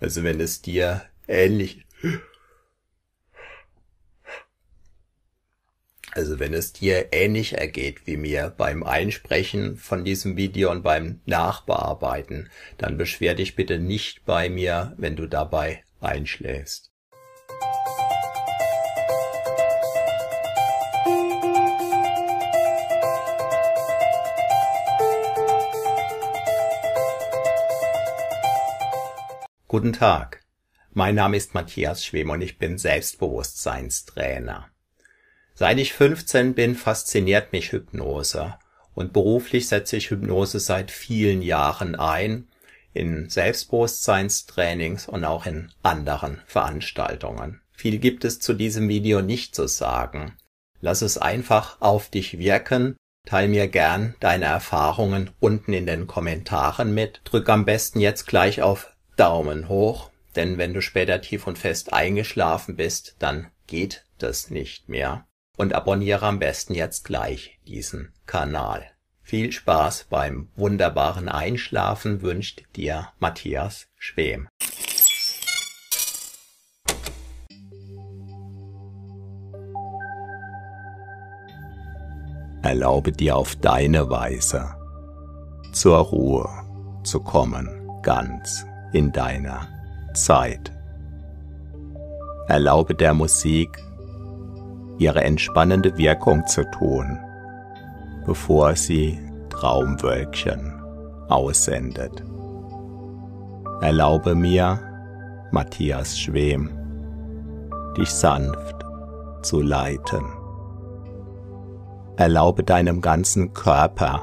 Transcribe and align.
Also 0.00 0.22
wenn 0.22 0.40
es 0.40 0.62
dir 0.62 1.02
ähnlich, 1.26 1.84
also 6.12 6.38
wenn 6.38 6.54
es 6.54 6.72
dir 6.72 7.08
ähnlich 7.12 7.54
ergeht 7.58 8.06
wie 8.06 8.16
mir 8.16 8.54
beim 8.56 8.82
Einsprechen 8.82 9.76
von 9.76 10.04
diesem 10.04 10.36
Video 10.36 10.70
und 10.70 10.82
beim 10.82 11.20
Nachbearbeiten, 11.26 12.48
dann 12.76 12.96
beschwer 12.96 13.34
dich 13.34 13.56
bitte 13.56 13.78
nicht 13.78 14.24
bei 14.24 14.48
mir, 14.48 14.94
wenn 14.98 15.16
du 15.16 15.26
dabei 15.26 15.82
einschläfst. 16.00 16.92
Guten 29.70 29.92
Tag, 29.92 30.40
mein 30.94 31.14
Name 31.14 31.36
ist 31.36 31.52
Matthias 31.52 32.02
Schwem 32.02 32.30
und 32.30 32.40
ich 32.40 32.56
bin 32.56 32.78
Selbstbewusstseinstrainer. 32.78 34.70
Seit 35.52 35.78
ich 35.78 35.92
15 35.92 36.54
bin, 36.54 36.74
fasziniert 36.74 37.52
mich 37.52 37.72
Hypnose 37.72 38.54
und 38.94 39.12
beruflich 39.12 39.68
setze 39.68 39.98
ich 39.98 40.10
Hypnose 40.10 40.58
seit 40.58 40.90
vielen 40.90 41.42
Jahren 41.42 41.96
ein, 41.96 42.48
in 42.94 43.28
Selbstbewusstseinstrainings 43.28 45.06
und 45.06 45.26
auch 45.26 45.44
in 45.44 45.70
anderen 45.82 46.40
Veranstaltungen. 46.46 47.60
Viel 47.70 47.98
gibt 47.98 48.24
es 48.24 48.40
zu 48.40 48.54
diesem 48.54 48.88
Video 48.88 49.20
nicht 49.20 49.54
zu 49.54 49.68
sagen. 49.68 50.32
Lass 50.80 51.02
es 51.02 51.18
einfach 51.18 51.82
auf 51.82 52.08
dich 52.08 52.38
wirken 52.38 52.96
Teil 53.28 53.48
mir 53.48 53.68
gern 53.68 54.14
deine 54.20 54.46
Erfahrungen 54.46 55.28
unten 55.38 55.74
in 55.74 55.84
den 55.84 56.06
Kommentaren 56.06 56.94
mit. 56.94 57.20
Drück 57.24 57.50
am 57.50 57.66
besten 57.66 58.00
jetzt 58.00 58.26
gleich 58.26 58.62
auf 58.62 58.90
Daumen 59.18 59.68
hoch, 59.68 60.10
denn 60.36 60.58
wenn 60.58 60.72
du 60.72 60.80
später 60.80 61.20
tief 61.20 61.48
und 61.48 61.58
fest 61.58 61.92
eingeschlafen 61.92 62.76
bist, 62.76 63.16
dann 63.18 63.48
geht 63.66 64.04
das 64.18 64.48
nicht 64.48 64.88
mehr. 64.88 65.26
Und 65.56 65.74
abonniere 65.74 66.24
am 66.24 66.38
besten 66.38 66.72
jetzt 66.74 67.04
gleich 67.04 67.58
diesen 67.66 68.12
Kanal. 68.26 68.86
Viel 69.20 69.50
Spaß 69.50 70.06
beim 70.08 70.50
wunderbaren 70.54 71.28
Einschlafen 71.28 72.22
wünscht 72.22 72.62
dir 72.76 73.08
Matthias 73.18 73.88
Schwem. 73.96 74.48
Erlaube 82.62 83.10
dir 83.10 83.36
auf 83.36 83.56
deine 83.56 84.08
Weise 84.10 84.76
zur 85.72 85.98
Ruhe 85.98 86.48
zu 87.02 87.20
kommen, 87.20 87.90
ganz 88.02 88.64
in 88.92 89.12
deiner 89.12 89.68
Zeit. 90.14 90.72
Erlaube 92.48 92.94
der 92.94 93.14
Musik 93.14 93.78
ihre 94.98 95.22
entspannende 95.22 95.96
Wirkung 95.96 96.46
zu 96.46 96.68
tun, 96.70 97.18
bevor 98.26 98.74
sie 98.74 99.18
Traumwölkchen 99.50 100.72
aussendet. 101.28 102.24
Erlaube 103.80 104.34
mir, 104.34 104.80
Matthias 105.52 106.18
Schwem, 106.18 106.70
dich 107.96 108.10
sanft 108.10 108.84
zu 109.42 109.60
leiten. 109.60 110.24
Erlaube 112.16 112.64
deinem 112.64 113.00
ganzen 113.00 113.52
Körper 113.52 114.22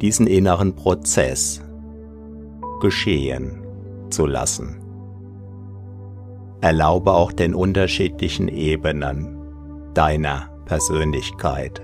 diesen 0.00 0.26
inneren 0.26 0.74
Prozess 0.74 1.62
geschehen 2.80 3.62
zu 4.10 4.26
lassen. 4.26 4.80
Erlaube 6.60 7.12
auch 7.12 7.32
den 7.32 7.54
unterschiedlichen 7.54 8.48
Ebenen 8.48 9.38
deiner 9.94 10.50
Persönlichkeit 10.64 11.82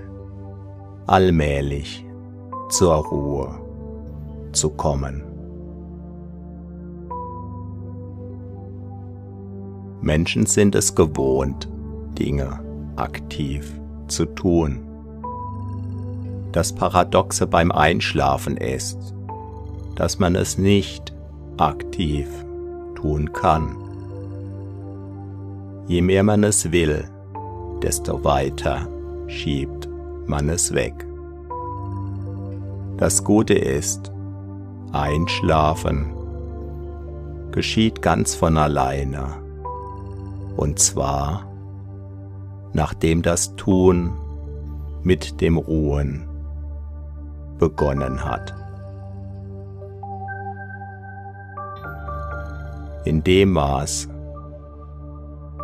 allmählich 1.07 2.05
zur 2.69 2.95
Ruhe 2.95 3.59
zu 4.51 4.69
kommen. 4.69 5.23
Menschen 10.01 10.45
sind 10.45 10.75
es 10.75 10.95
gewohnt, 10.95 11.69
Dinge 12.17 12.59
aktiv 12.97 13.79
zu 14.07 14.25
tun. 14.25 14.85
Das 16.51 16.73
Paradoxe 16.73 17.47
beim 17.47 17.71
Einschlafen 17.71 18.57
ist, 18.57 19.12
dass 19.95 20.19
man 20.19 20.35
es 20.35 20.57
nicht 20.57 21.13
aktiv 21.57 22.27
tun 22.95 23.31
kann. 23.33 23.75
Je 25.87 26.01
mehr 26.01 26.23
man 26.23 26.43
es 26.43 26.71
will, 26.71 27.03
desto 27.81 28.23
weiter 28.23 28.87
schiebt 29.27 29.89
man 30.25 30.49
es 30.49 30.73
weg. 30.73 31.05
Das 32.97 33.23
Gute 33.23 33.55
ist, 33.55 34.11
Einschlafen 34.91 36.13
geschieht 37.51 38.01
ganz 38.01 38.33
von 38.35 38.57
alleine, 38.57 39.27
und 40.55 40.79
zwar 40.79 41.45
nachdem 42.73 43.21
das 43.21 43.55
Tun 43.55 44.13
mit 45.03 45.41
dem 45.41 45.57
Ruhen 45.57 46.27
begonnen 47.59 48.23
hat. 48.23 48.62
In 53.05 53.23
dem 53.23 53.51
Maß, 53.51 54.07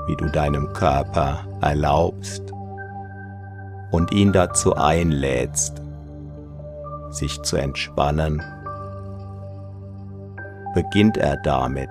wie 0.08 0.16
du 0.16 0.30
deinem 0.30 0.74
Körper 0.74 1.40
erlaubst 1.62 2.54
und 3.92 4.12
ihn 4.12 4.32
dazu 4.32 4.76
einlädst, 4.76 5.82
sich 7.10 7.42
zu 7.42 7.58
entspannen, 7.58 8.42
beginnt 10.74 11.18
er 11.18 11.38
damit, 11.38 11.90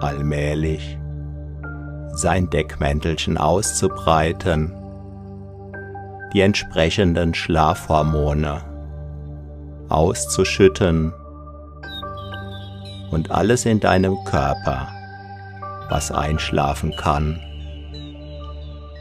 allmählich 0.00 0.98
sein 2.12 2.48
Deckmäntelchen 2.48 3.36
auszubreiten, 3.38 4.72
die 6.32 6.40
entsprechenden 6.40 7.34
Schlafhormone 7.34 8.62
auszuschütten 9.88 11.12
und 13.14 13.30
alles 13.30 13.64
in 13.64 13.80
deinem 13.80 14.16
Körper, 14.24 14.88
was 15.88 16.10
einschlafen 16.10 16.94
kann, 16.96 17.40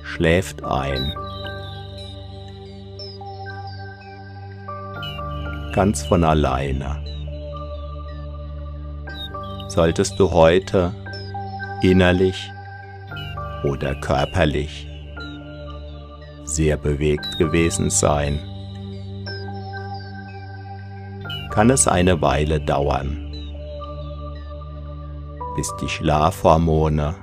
schläft 0.03 0.63
ein. 0.63 1.13
Ganz 5.73 6.05
von 6.05 6.23
alleine. 6.23 7.03
Solltest 9.67 10.19
du 10.19 10.31
heute 10.31 10.93
innerlich 11.81 12.51
oder 13.63 13.95
körperlich 13.95 14.87
sehr 16.45 16.77
bewegt 16.77 17.37
gewesen 17.39 17.89
sein, 17.89 18.39
kann 21.49 21.69
es 21.69 21.87
eine 21.87 22.21
Weile 22.21 22.59
dauern, 22.59 23.32
bis 25.55 25.73
die 25.81 25.89
Schlafhormone, 25.89 27.15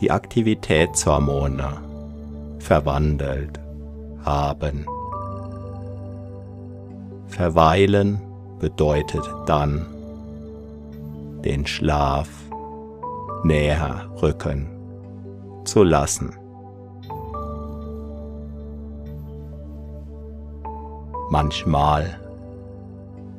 die 0.00 0.10
Aktivitätshormone 0.10 1.80
verwandelt 2.58 3.60
haben. 4.24 4.86
Verweilen 7.28 8.20
bedeutet 8.58 9.24
dann 9.46 9.86
den 11.44 11.66
Schlaf 11.66 12.28
näher 13.42 14.10
rücken 14.20 14.68
zu 15.64 15.82
lassen. 15.82 16.34
Manchmal, 21.30 22.20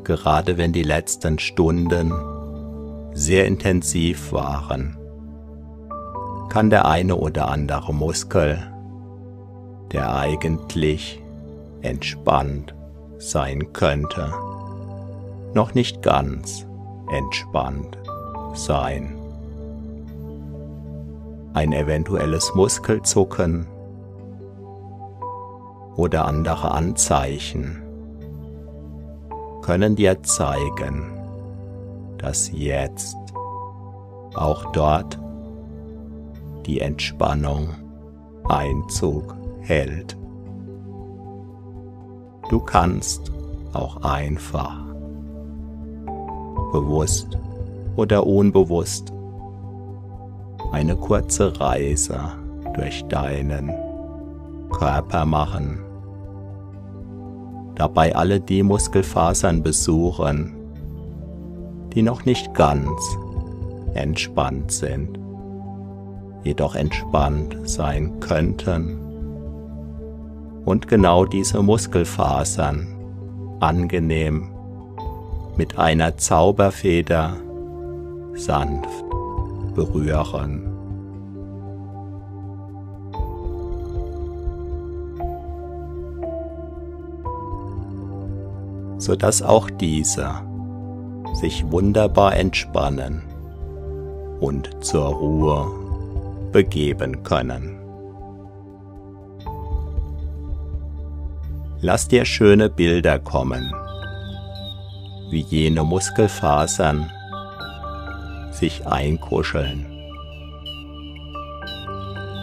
gerade 0.04 0.58
wenn 0.58 0.74
die 0.74 0.84
letzten 0.84 1.38
Stunden 1.38 2.12
sehr 3.13 3.45
intensiv 3.45 4.31
waren, 4.31 4.98
kann 6.50 6.69
der 6.69 6.86
eine 6.86 7.15
oder 7.15 7.48
andere 7.48 7.94
Muskel, 7.94 8.62
der 9.92 10.15
eigentlich 10.15 11.21
entspannt 11.81 12.74
sein 13.18 13.74
könnte, 13.74 14.33
noch 15.54 15.74
nicht 15.74 16.01
ganz 16.01 16.65
entspannt 17.12 17.98
sein. 18.54 19.15
Ein 21.54 21.71
eventuelles 21.71 22.54
Muskelzucken 22.56 23.68
oder 25.95 26.25
andere 26.25 26.71
Anzeichen 26.71 27.83
können 29.62 29.95
dir 29.95 30.24
zeigen, 30.24 31.12
dass 32.24 32.50
jetzt. 32.54 33.18
Auch 34.34 34.72
dort 34.72 35.20
die 36.66 36.80
Entspannung 36.80 37.70
Einzug 38.46 39.36
hält. 39.62 40.18
Du 42.50 42.60
kannst 42.60 43.31
auch 43.74 43.98
einfach 44.04 44.84
bewusst 46.72 47.38
oder 47.96 48.25
unbewusst 48.25 49.14
eine 50.72 50.96
kurze 50.96 51.60
Reise 51.60 52.20
durch 52.74 53.04
deinen 53.06 53.72
Körper 54.72 55.25
machen, 55.25 55.80
dabei 57.75 58.16
alle 58.16 58.40
die 58.40 58.64
Muskelfasern 58.64 59.62
besuchen, 59.62 60.62
die 61.94 62.01
noch 62.01 62.25
nicht 62.25 62.54
ganz 62.54 62.90
entspannt 63.94 64.72
sind, 64.72 65.19
jedoch 66.44 66.75
entspannt 66.75 67.57
sein 67.66 68.19
könnten. 68.19 69.00
Und 70.66 70.88
genau 70.88 71.25
diese 71.25 71.62
Muskelfasern 71.62 72.88
angenehm 73.60 74.50
mit 75.57 75.78
einer 75.78 76.18
Zauberfeder 76.18 77.38
sanft 78.34 79.04
berühren. 79.75 80.74
sodass 89.04 89.42
auch 89.42 89.69
diese 89.69 90.30
sich 91.34 91.70
wunderbar 91.72 92.36
entspannen 92.36 93.24
und 94.40 94.70
zur 94.84 95.06
Ruhe 95.06 95.68
begeben 96.52 97.24
können. 97.24 97.80
Lass 101.82 102.08
dir 102.08 102.24
schöne 102.24 102.70
Bilder 102.70 103.20
kommen, 103.20 103.74
wie 105.30 105.42
jene 105.42 105.84
Muskelfasern 105.84 107.12
sich 108.52 108.86
einkuscheln. 108.88 109.86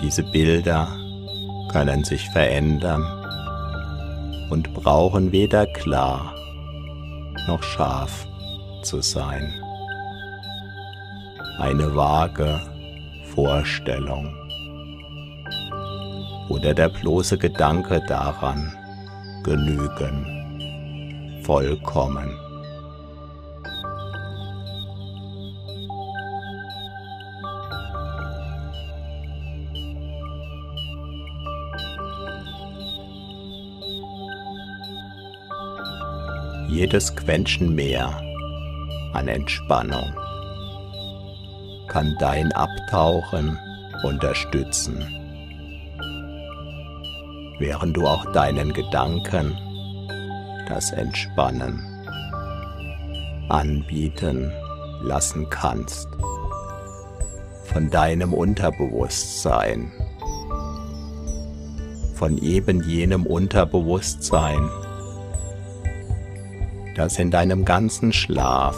Diese 0.03 0.23
Bilder 0.25 0.89
können 1.71 2.05
sich 2.05 2.29
verändern 2.31 3.05
und 4.51 4.75
brauchen 4.75 5.33
weder 5.33 5.67
klar 5.67 6.35
noch 7.47 7.63
scharf 7.63 8.27
zu 8.83 9.01
sein. 9.01 9.53
Eine 11.59 11.95
vage 11.95 12.61
Vorstellung 13.35 14.35
oder 16.49 16.75
der 16.75 16.89
bloße 16.89 17.39
Gedanke 17.39 18.03
daran 18.09 18.73
genügen 19.45 21.41
vollkommen. 21.45 22.37
jedes 36.71 37.15
Quäntchen 37.15 37.75
mehr 37.75 38.30
an 39.13 39.29
Entspannung. 39.29 40.15
Kann 41.89 42.17
dein 42.19 42.53
Abtauchen 42.53 43.59
unterstützen, 44.05 44.99
während 47.59 47.97
du 47.97 48.07
auch 48.07 48.31
deinen 48.33 48.73
Gedanken 48.73 49.57
das 50.69 50.93
Entspannen 50.93 51.83
anbieten 53.49 54.53
lassen 55.03 55.49
kannst. 55.51 56.09
Von 57.65 57.91
deinem 57.91 58.33
Unterbewusstsein, 58.33 59.93
von 62.15 62.39
eben 62.39 62.83
jenem 62.83 63.27
Unterbewusstsein, 63.27 64.69
das 66.97 67.19
in 67.19 67.31
deinem 67.31 67.65
ganzen 67.65 68.13
Schlaf 68.13 68.77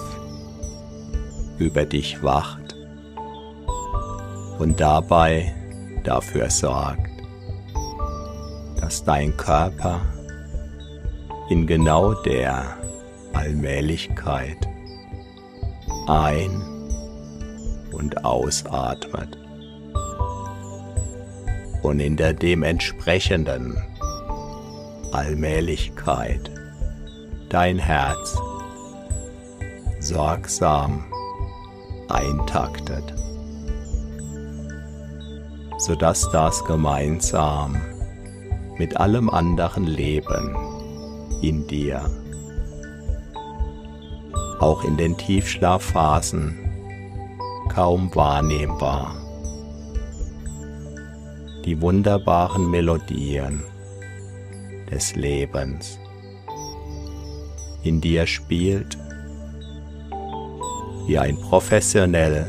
über 1.63 1.85
dich 1.85 2.23
wacht 2.23 2.77
und 4.59 4.81
dabei 4.81 5.55
dafür 6.03 6.51
sorgt, 6.51 7.11
dass 8.81 9.05
dein 9.05 9.37
Körper 9.37 10.01
in 11.49 11.67
genau 11.67 12.15
der 12.23 12.77
Allmählichkeit 13.33 14.57
ein- 16.09 16.63
und 17.93 18.25
ausatmet. 18.25 19.39
Und 21.83 22.01
in 22.01 22.17
der 22.17 22.33
dementsprechenden 22.33 23.77
Allmählichkeit 25.13 26.51
dein 27.49 27.79
Herz 27.79 28.39
sorgsam 30.01 31.05
eintaktet, 32.09 33.15
sodass 35.79 36.31
das 36.31 36.65
gemeinsam 36.65 37.81
mit 38.79 38.97
allem 38.97 39.31
anderen 39.31 39.85
Leben 39.85 40.57
in 41.43 41.67
dir 41.67 42.11
auch 44.63 44.85
in 44.85 44.97
den 44.97 45.17
Tiefschlafphasen 45.17 46.57
kaum 47.69 48.15
wahrnehmbar. 48.15 49.17
Die 51.65 51.81
wunderbaren 51.81 52.71
Melodien 52.71 53.65
des 54.91 55.17
Lebens 55.17 55.99
in 57.83 58.01
dir 58.01 58.27
spielt, 58.29 58.97
wie 61.07 61.19
ein 61.19 61.37
professionell 61.37 62.47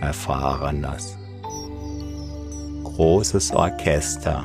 erfahrenes, 0.00 1.18
großes 2.84 3.52
Orchester, 3.52 4.44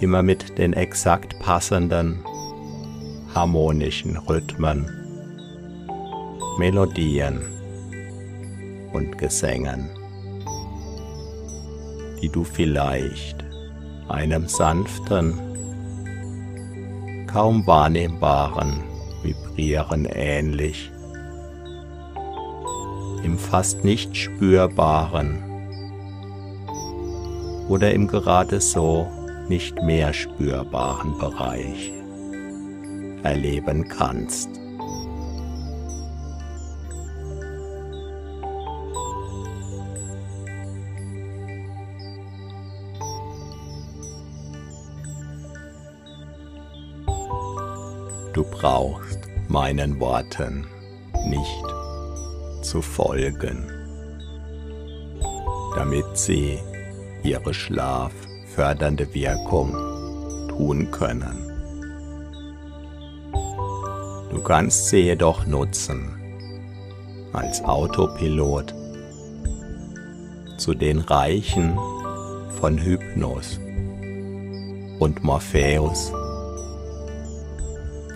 immer 0.00 0.22
mit 0.22 0.58
den 0.58 0.72
exakt 0.72 1.38
passenden 1.40 2.24
harmonischen 3.34 4.16
Rhythmen, 4.16 4.90
Melodien 6.58 7.40
und 8.92 9.16
Gesängen, 9.16 9.88
die 12.20 12.28
du 12.28 12.44
vielleicht 12.44 13.44
einem 14.08 14.46
sanften 14.48 15.38
kaum 17.26 17.66
wahrnehmbaren 17.66 18.91
Vibrieren 19.22 20.04
ähnlich, 20.04 20.90
im 23.22 23.38
fast 23.38 23.84
nicht 23.84 24.16
spürbaren 24.16 25.38
oder 27.68 27.92
im 27.92 28.08
gerade 28.08 28.60
so 28.60 29.06
nicht 29.48 29.80
mehr 29.82 30.12
spürbaren 30.12 31.18
Bereich 31.18 31.92
erleben 33.22 33.88
kannst. 33.88 34.48
Du 48.32 48.44
brauchst 48.44 49.11
meinen 49.52 50.00
Worten 50.00 50.66
nicht 51.26 51.64
zu 52.62 52.80
folgen, 52.80 53.70
damit 55.76 56.06
sie 56.14 56.58
ihre 57.22 57.52
schlaffördernde 57.52 59.12
Wirkung 59.12 59.72
tun 60.48 60.90
können. 60.90 61.36
Du 64.30 64.40
kannst 64.42 64.88
sie 64.88 65.00
jedoch 65.00 65.44
nutzen 65.44 66.14
als 67.34 67.62
Autopilot 67.62 68.74
zu 70.56 70.72
den 70.72 70.98
Reichen 71.00 71.78
von 72.58 72.78
Hypnos 72.78 73.60
und 74.98 75.22
Morpheus 75.22 76.10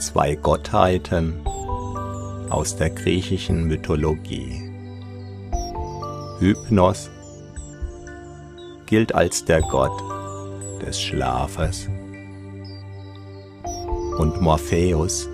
zwei 0.06 0.36
Gottheiten 0.36 1.44
aus 2.48 2.76
der 2.76 2.90
griechischen 2.90 3.64
Mythologie. 3.64 4.62
Hypnos 6.38 7.10
gilt 8.86 9.12
als 9.16 9.44
der 9.44 9.62
Gott 9.62 10.00
des 10.80 11.00
Schlafes 11.02 11.88
und 14.18 14.40
Morpheus, 14.40 15.28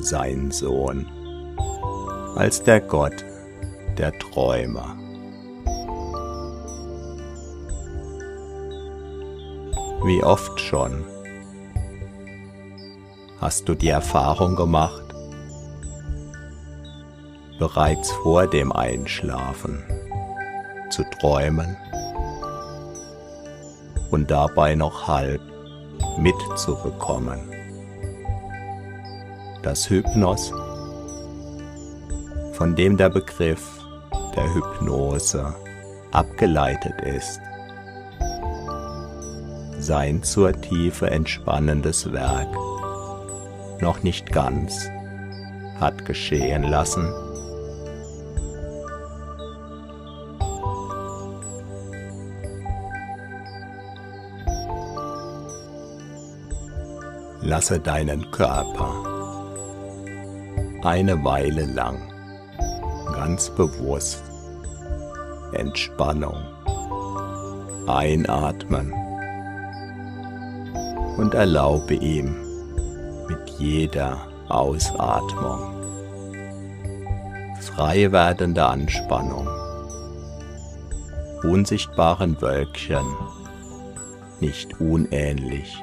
sein 0.00 0.50
Sohn, 0.50 1.06
als 2.34 2.62
der 2.62 2.80
Gott 2.80 3.26
der 3.98 4.18
Träumer. 4.18 4.96
Wie 10.04 10.24
oft 10.24 10.58
schon 10.58 11.04
hast 13.42 13.68
du 13.68 13.74
die 13.74 13.88
Erfahrung 13.88 14.54
gemacht, 14.54 15.02
bereits 17.58 18.12
vor 18.12 18.46
dem 18.46 18.70
Einschlafen 18.70 19.82
zu 20.90 21.02
träumen 21.18 21.76
und 24.12 24.30
dabei 24.30 24.76
noch 24.76 25.08
halb 25.08 25.40
mitzubekommen. 26.18 27.40
Das 29.64 29.90
Hypnos, 29.90 30.52
von 32.52 32.76
dem 32.76 32.96
der 32.96 33.10
Begriff 33.10 33.80
der 34.36 34.54
Hypnose 34.54 35.52
abgeleitet 36.12 37.00
ist, 37.00 37.40
sein 39.80 40.22
zur 40.22 40.52
Tiefe 40.52 41.10
entspannendes 41.10 42.12
Werk 42.12 42.56
noch 43.82 44.02
nicht 44.04 44.30
ganz 44.30 44.88
hat 45.80 46.04
geschehen 46.04 46.62
lassen, 46.62 47.12
lasse 57.40 57.80
deinen 57.80 58.30
Körper 58.30 58.94
eine 60.84 61.24
Weile 61.24 61.66
lang 61.66 61.98
ganz 63.12 63.50
bewusst 63.50 64.22
Entspannung 65.52 66.36
einatmen 67.88 68.92
und 71.18 71.34
erlaube 71.34 71.94
ihm 71.94 72.51
jeder 73.62 74.26
Ausatmung. 74.48 75.60
Frei 77.60 78.10
werdende 78.10 78.66
Anspannung, 78.66 79.46
unsichtbaren 81.44 82.40
Wölkchen 82.42 83.06
nicht 84.40 84.80
unähnlich 84.80 85.76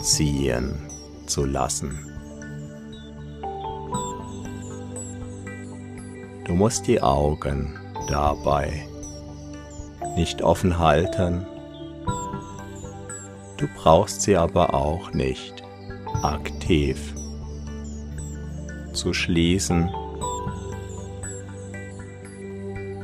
ziehen 0.00 0.88
zu 1.26 1.44
lassen. 1.44 1.98
Du 6.46 6.54
musst 6.54 6.86
die 6.86 7.02
Augen 7.02 7.78
dabei 8.08 8.88
nicht 10.16 10.40
offen 10.40 10.78
halten, 10.78 11.46
du 13.58 13.68
brauchst 13.76 14.22
sie 14.22 14.38
aber 14.38 14.72
auch 14.72 15.12
nicht 15.12 15.57
aktiv 16.22 17.14
zu 18.92 19.12
schließen. 19.12 19.90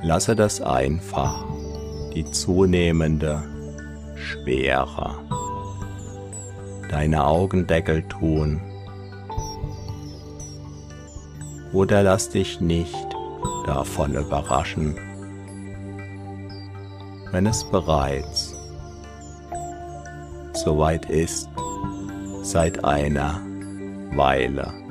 Lasse 0.03 0.37
das 0.37 0.61
einfach 0.61 1.45
die 2.15 2.25
zunehmende 2.25 3.43
Schwere 4.17 5.17
deine 6.91 7.27
Augendeckel 7.27 8.03
tun. 8.09 8.61
Oder 11.73 12.03
lass 12.03 12.29
dich 12.31 12.61
nicht 12.61 13.07
davon 13.67 14.15
überraschen, 14.15 14.97
wenn 17.33 17.47
es 17.47 17.65
bereits 17.65 18.55
soweit 20.53 21.07
ist 21.07 21.49
seit 22.45 22.85
einer 22.85 23.41
Weile. 24.15 24.85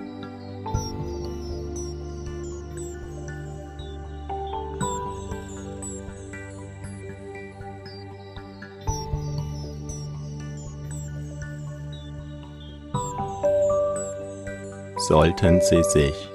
sollten 15.08 15.60
Sie 15.60 15.84
sich 15.84 16.30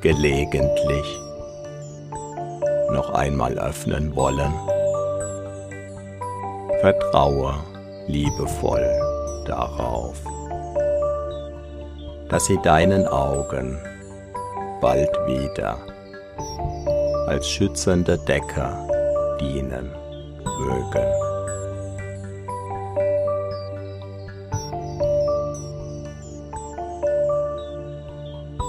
gelegentlich 0.00 1.20
noch 2.92 3.10
einmal 3.10 3.58
öffnen 3.58 4.14
wollen. 4.14 4.54
Vertraue 6.80 7.54
liebevoll 8.06 8.86
darauf, 9.46 10.22
dass 12.28 12.46
sie 12.46 12.58
deinen 12.62 13.06
Augen 13.06 13.78
bald 14.80 15.10
wieder 15.26 15.78
als 17.26 17.48
schützende 17.48 18.18
Decke 18.18 18.68
dienen 19.40 19.90
mögen. 20.58 21.06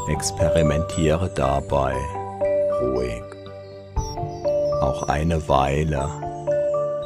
Experimentiere 0.09 1.29
dabei 1.35 1.93
ruhig 2.81 3.23
auch 4.81 5.03
eine 5.03 5.47
Weile 5.47 6.09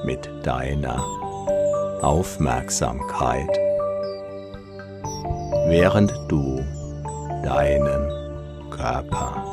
mit 0.03 0.29
deiner 0.44 1.03
Aufmerksamkeit, 2.01 3.59
während 5.70 6.12
du 6.28 6.66
deinen 7.44 8.12
Körper 8.72 9.46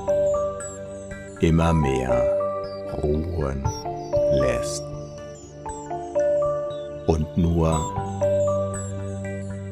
immer 1.40 1.74
mehr 1.74 2.24
ruhen 3.02 3.62
lässt. 4.32 4.82
Und 7.06 7.36
nur 7.36 7.78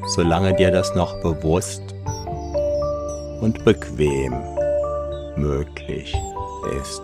solange 0.08 0.54
dir 0.54 0.70
das 0.70 0.94
noch 0.94 1.18
bewusst 1.22 1.82
und 3.40 3.64
bequem 3.64 4.34
möglich 5.36 6.14
ist. 6.78 7.02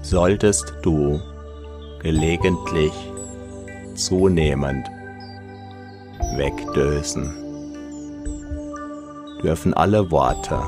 Solltest 0.00 0.74
du 0.82 1.20
gelegentlich 2.00 3.11
zunehmend 4.06 4.90
wegdösen, 6.36 7.30
dürfen 9.42 9.74
alle 9.74 10.10
Worte 10.10 10.58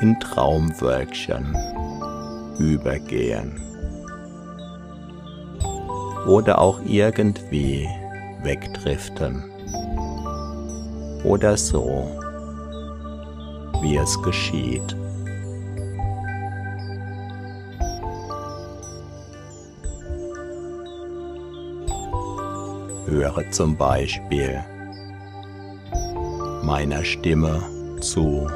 in 0.00 0.18
Traumwölkchen 0.20 1.56
übergehen. 2.58 3.60
Oder 6.26 6.58
auch 6.58 6.80
irgendwie 6.84 7.88
wegdriften. 8.42 9.44
Oder 11.24 11.56
so, 11.56 12.08
wie 13.82 13.96
es 13.96 14.20
geschieht. 14.22 14.96
Höre 23.10 23.50
zum 23.50 23.76
Beispiel 23.76 24.64
meiner 26.62 27.02
Stimme 27.04 27.60
zu, 28.00 28.46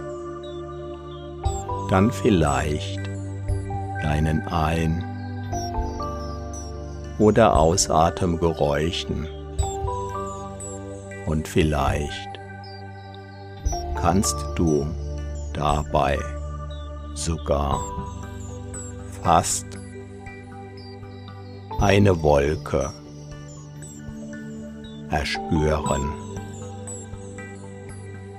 dann 1.90 2.12
vielleicht 2.12 3.00
deinen 4.00 4.46
Ein- 4.46 5.04
oder 7.18 7.56
Ausatemgeräuschen. 7.56 9.26
Und 11.26 11.48
vielleicht 11.48 12.28
kannst 13.96 14.36
du 14.54 14.86
dabei 15.52 16.16
sogar 17.14 17.80
fast 19.20 19.66
eine 21.80 22.22
Wolke 22.22 22.92
erspüren, 25.14 26.12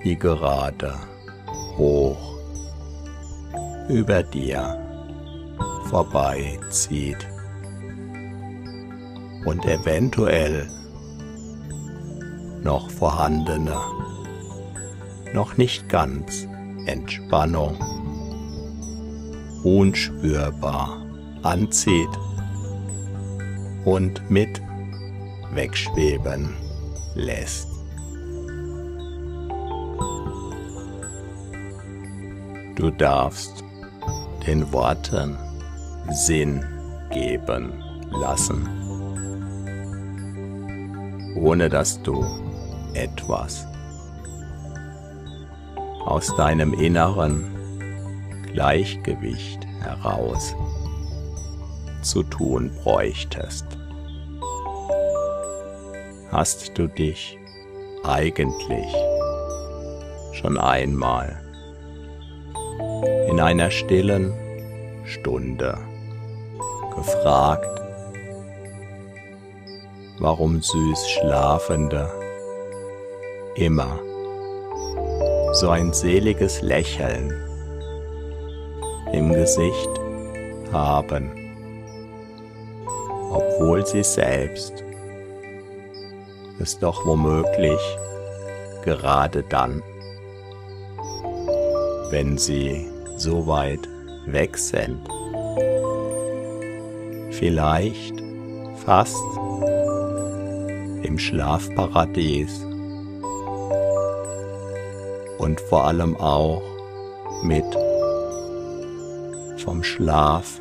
die 0.03 0.17
gerade 0.19 0.93
hoch 1.77 2.37
über 3.87 4.21
dir 4.23 4.77
vorbeizieht 5.85 7.27
und 9.45 9.65
eventuell 9.65 10.67
noch 12.61 12.89
vorhandene, 12.89 13.77
noch 15.33 15.55
nicht 15.55 15.87
ganz 15.87 16.45
Entspannung 16.87 17.77
unspürbar 19.63 20.97
anzieht 21.41 22.09
und 23.85 24.29
mit 24.29 24.61
wegschweben 25.53 26.64
lässt. 27.15 27.67
Du 32.75 32.91
darfst 32.91 33.63
den 34.45 34.71
Worten 34.71 35.37
Sinn 36.11 36.63
geben 37.11 37.73
lassen, 38.11 38.67
ohne 41.37 41.69
dass 41.69 42.01
du 42.03 42.23
etwas 42.93 43.65
aus 46.05 46.35
deinem 46.35 46.73
inneren 46.73 47.43
Gleichgewicht 48.51 49.65
heraus 49.81 50.55
zu 52.01 52.23
tun 52.23 52.71
bräuchtest. 52.83 53.65
Hast 56.37 56.77
du 56.77 56.87
dich 56.87 57.39
eigentlich 58.03 58.93
schon 60.33 60.57
einmal 60.57 61.39
in 63.29 63.39
einer 63.39 63.71
stillen 63.71 64.33
Stunde 65.05 65.77
gefragt, 66.93 67.81
warum 70.19 70.61
süß 70.61 71.09
Schlafende 71.11 72.11
immer 73.55 73.97
so 75.53 75.69
ein 75.69 75.93
seliges 75.93 76.61
Lächeln 76.61 77.33
im 79.13 79.31
Gesicht 79.31 80.01
haben, 80.73 81.31
obwohl 83.31 83.85
sie 83.85 84.03
selbst 84.03 84.84
es 86.65 86.79
doch 86.79 87.05
womöglich 87.05 87.79
gerade 88.83 89.43
dann, 89.43 89.83
wenn 92.09 92.39
sie 92.39 92.87
so 93.17 93.45
weit 93.45 93.87
weg 94.25 94.57
sind, 94.57 94.99
vielleicht 97.29 98.15
fast 98.83 99.23
im 101.03 101.19
Schlafparadies 101.19 102.65
und 105.37 105.61
vor 105.69 105.85
allem 105.85 106.17
auch 106.17 106.63
mit 107.43 107.65
vom 109.57 109.83
Schlaf 109.83 110.59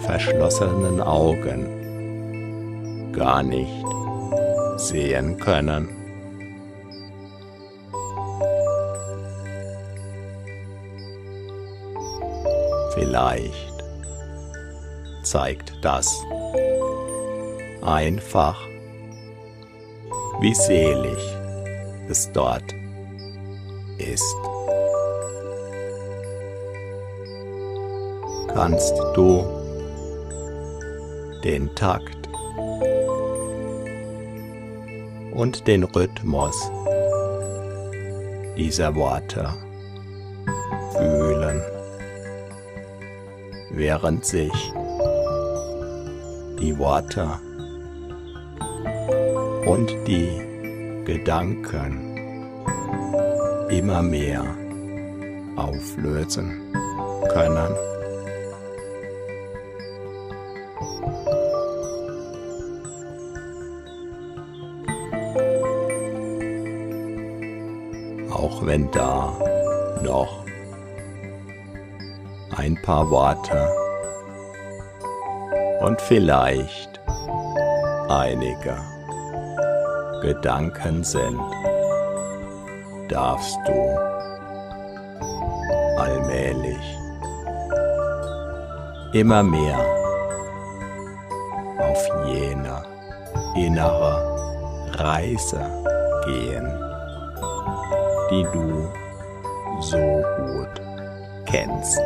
verschlossenen 0.00 1.00
Augen 1.00 1.78
gar 3.12 3.42
nicht 3.42 3.86
sehen 4.78 5.38
können. 5.38 5.88
Vielleicht 12.94 13.84
zeigt 15.22 15.72
das 15.82 16.24
einfach, 17.82 18.60
wie 20.40 20.54
selig 20.54 21.18
es 22.08 22.30
dort 22.32 22.74
ist. 23.98 24.36
Kannst 28.48 28.96
du 29.14 29.44
den 31.44 31.74
Takt 31.74 32.17
und 35.38 35.68
den 35.68 35.84
Rhythmus 35.84 36.70
dieser 38.56 38.92
Worte 38.96 39.48
fühlen 40.92 41.62
während 43.70 44.24
sich 44.24 44.52
die 46.58 46.76
Worte 46.76 47.28
und 49.66 49.94
die 50.08 50.28
Gedanken 51.04 52.16
immer 53.70 54.02
mehr 54.02 54.42
auflösen 55.54 56.72
können. 57.32 57.97
Wenn 68.68 68.90
da 68.90 69.32
noch 70.02 70.44
ein 72.58 72.78
paar 72.82 73.10
Worte 73.10 73.66
und 75.80 75.98
vielleicht 76.02 77.00
einige 78.10 78.76
Gedanken 80.20 81.02
sind, 81.02 81.40
darfst 83.08 83.56
du 83.66 83.98
allmählich 85.96 86.98
immer 89.14 89.42
mehr 89.42 89.78
auf 91.78 92.06
jene 92.26 92.82
innere 93.56 94.92
Reise 94.98 95.64
gehen, 96.26 96.87
die 98.30 98.44
du 98.52 98.90
so 99.80 99.98
gut 100.36 100.80
kennst. 101.46 102.00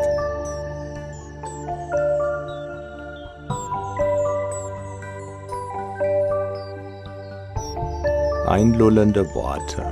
einlullende 8.52 9.24
Worte 9.34 9.82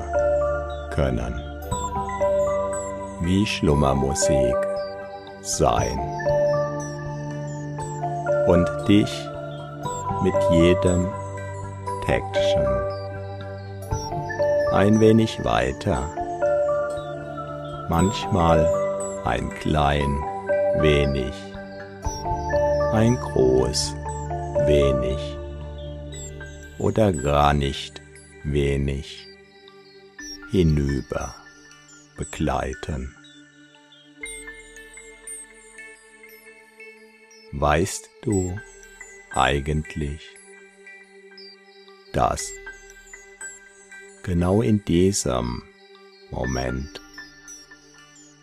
können 0.90 1.40
wie 3.23 3.47
Schlummermusik 3.47 4.57
sein 5.40 5.99
und 8.49 8.69
dich 8.87 9.11
mit 10.23 10.35
jedem 10.51 11.09
Täktchen 12.05 12.66
ein 14.73 15.01
wenig 15.01 15.43
weiter, 15.43 16.11
manchmal 17.90 18.61
ein 19.24 19.50
klein 19.50 20.22
wenig, 20.79 21.35
ein 22.92 23.16
groß 23.16 23.94
wenig 24.68 25.18
oder 26.79 27.12
gar 27.12 27.53
nicht 27.53 28.00
wenig 28.44 29.26
hinüber 30.53 31.35
begleiten. 32.16 33.12
Weißt 37.50 38.09
du 38.22 38.57
eigentlich, 39.33 40.22
dass 42.12 42.53
genau 44.22 44.62
in 44.62 44.85
diesem 44.85 45.64
Moment 46.31 47.00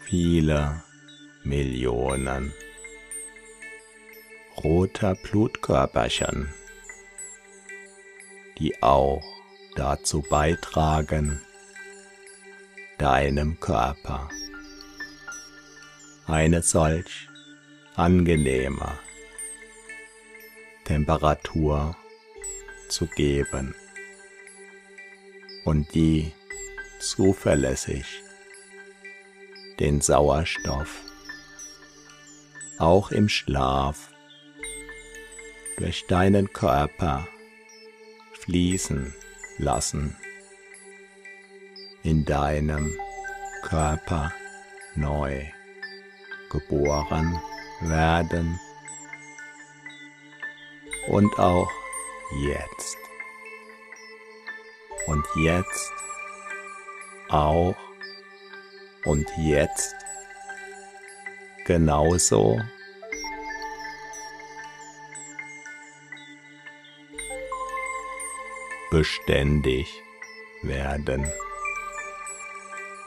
viele 0.08 0.84
Millionen. 1.44 2.54
Roter 4.64 5.16
Blutkörperchen, 5.16 6.54
die 8.58 8.82
auch 8.82 9.22
dazu 9.76 10.22
beitragen, 10.22 11.42
deinem 12.98 13.60
Körper 13.60 14.30
eine 16.26 16.62
solch 16.62 17.28
angenehme 17.96 18.98
Temperatur 20.86 21.98
zu 22.88 23.08
geben, 23.08 23.76
und 25.66 25.94
die 25.94 26.32
zuverlässig 27.02 28.24
den 29.80 30.02
Sauerstoff. 30.02 31.02
Auch 32.80 33.12
im 33.12 33.30
Schlaf. 33.30 34.12
Durch 35.78 36.08
deinen 36.08 36.52
Körper 36.54 37.28
fließen 38.40 39.14
lassen, 39.60 40.16
in 42.02 42.26
deinem 42.26 42.98
Körper 43.62 44.34
neu 44.96 45.46
geboren 46.50 47.40
werden. 47.82 48.60
Und 51.08 51.38
auch 51.38 51.72
jetzt. 52.44 52.98
Und 55.06 55.26
jetzt 55.36 55.94
auch 57.30 57.76
und 59.08 59.26
jetzt 59.38 59.96
genauso 61.66 62.60
beständig 68.92 69.88
werden. 70.62 71.26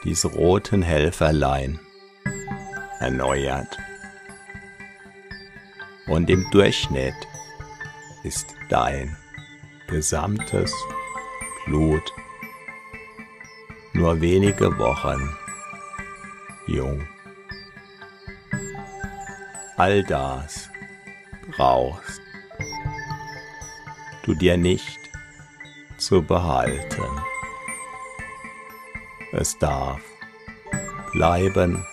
Diese 0.03 0.27
roten 0.27 0.81
Helferlein 0.81 1.79
erneuert. 2.99 3.77
Und 6.07 6.31
im 6.31 6.49
Durchschnitt 6.49 7.13
ist 8.23 8.55
dein 8.69 9.15
gesamtes 9.87 10.73
Blut 11.65 12.11
nur 13.93 14.19
wenige 14.19 14.77
Wochen 14.79 15.37
jung. 16.67 17.07
All 19.77 20.03
das 20.03 20.69
brauchst 21.51 22.21
du 24.23 24.35
dir 24.35 24.57
nicht 24.57 24.99
zu 25.97 26.21
behalten. 26.21 27.21
Es 29.33 29.57
darf 29.57 30.01
bleiben 31.13 31.85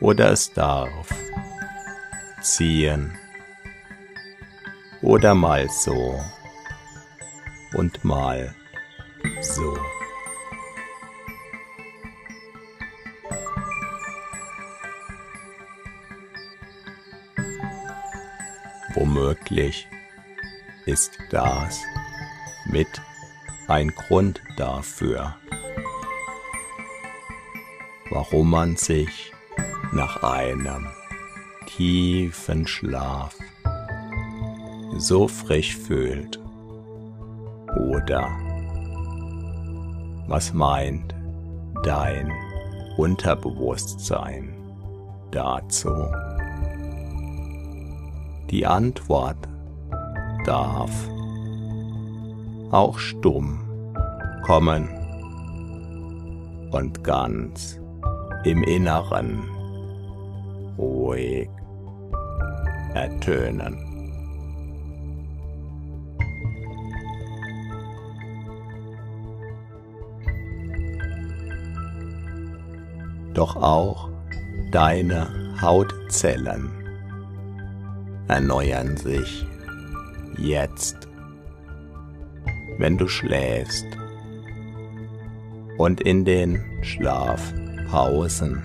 oder 0.00 0.32
es 0.32 0.52
darf 0.52 1.08
ziehen 2.42 3.16
oder 5.00 5.34
mal 5.34 5.68
so 5.68 6.20
und 7.74 8.04
mal 8.04 8.54
so. 9.40 9.91
Womöglich 19.22 19.86
ist 20.84 21.16
das 21.30 21.80
mit 22.66 22.88
ein 23.68 23.90
Grund 23.90 24.42
dafür, 24.56 25.36
warum 28.10 28.50
man 28.50 28.74
sich 28.74 29.32
nach 29.92 30.24
einem 30.24 30.88
tiefen 31.66 32.66
Schlaf 32.66 33.36
so 34.96 35.28
frisch 35.28 35.76
fühlt. 35.76 36.40
Oder 37.76 38.28
was 40.26 40.52
meint 40.52 41.14
dein 41.84 42.28
Unterbewusstsein 42.96 44.52
dazu? 45.30 46.10
Die 48.52 48.66
Antwort 48.66 49.48
darf 50.44 50.90
auch 52.70 52.98
stumm 52.98 53.60
kommen 54.42 54.90
und 56.70 57.02
ganz 57.02 57.80
im 58.44 58.62
Inneren 58.64 59.42
ruhig 60.76 61.48
ertönen. 62.92 63.78
Doch 73.32 73.56
auch 73.56 74.10
deine 74.70 75.26
Hautzellen 75.58 76.81
erneuern 78.28 78.96
sich 78.96 79.46
jetzt 80.38 81.08
wenn 82.78 82.98
du 82.98 83.06
schläfst 83.06 83.86
und 85.78 86.00
in 86.00 86.24
den 86.24 86.60
Schlafpausen. 86.82 88.62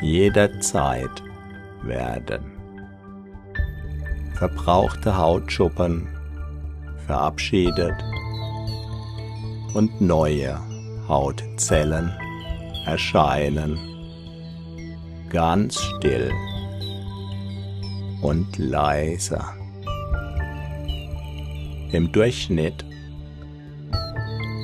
Jederzeit 0.00 1.22
werden 1.82 2.52
verbrauchte 4.34 5.16
Hautschuppen 5.16 6.08
verabschiedet 7.06 7.94
und 9.74 10.00
neue 10.00 10.58
Hautzellen 11.08 12.12
erscheinen 12.86 13.78
ganz 15.30 15.80
still 15.80 16.30
und 18.24 18.58
leiser 18.58 19.54
im 21.92 22.10
Durchschnitt 22.10 22.84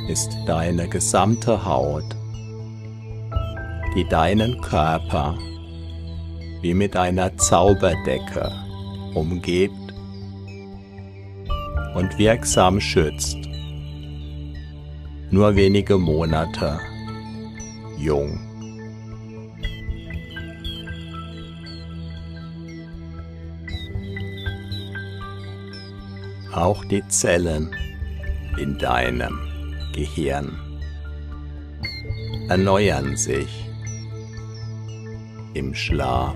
ist 0.09 0.37
deine 0.46 0.88
gesamte 0.88 1.64
Haut, 1.64 2.16
die 3.94 4.05
deinen 4.09 4.61
Körper 4.62 5.38
wie 6.62 6.75
mit 6.75 6.96
einer 6.96 7.37
Zauberdecke 7.37 8.51
umgibt 9.14 9.94
und 11.94 12.18
wirksam 12.18 12.81
schützt, 12.81 13.38
nur 15.31 15.55
wenige 15.55 15.99
Monate 15.99 16.81
jung. 17.96 18.49
Auch 26.52 26.84
die 26.84 27.06
Zellen 27.08 27.74
in 28.58 28.78
deinem 28.78 29.38
Gehirn 29.94 30.58
erneuern 32.48 33.16
sich 33.16 33.66
im 35.54 35.74
Schlaf 35.74 36.34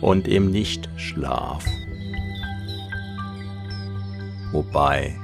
und 0.00 0.28
im 0.28 0.50
Nichtschlaf, 0.50 1.64
wobei 4.52 5.14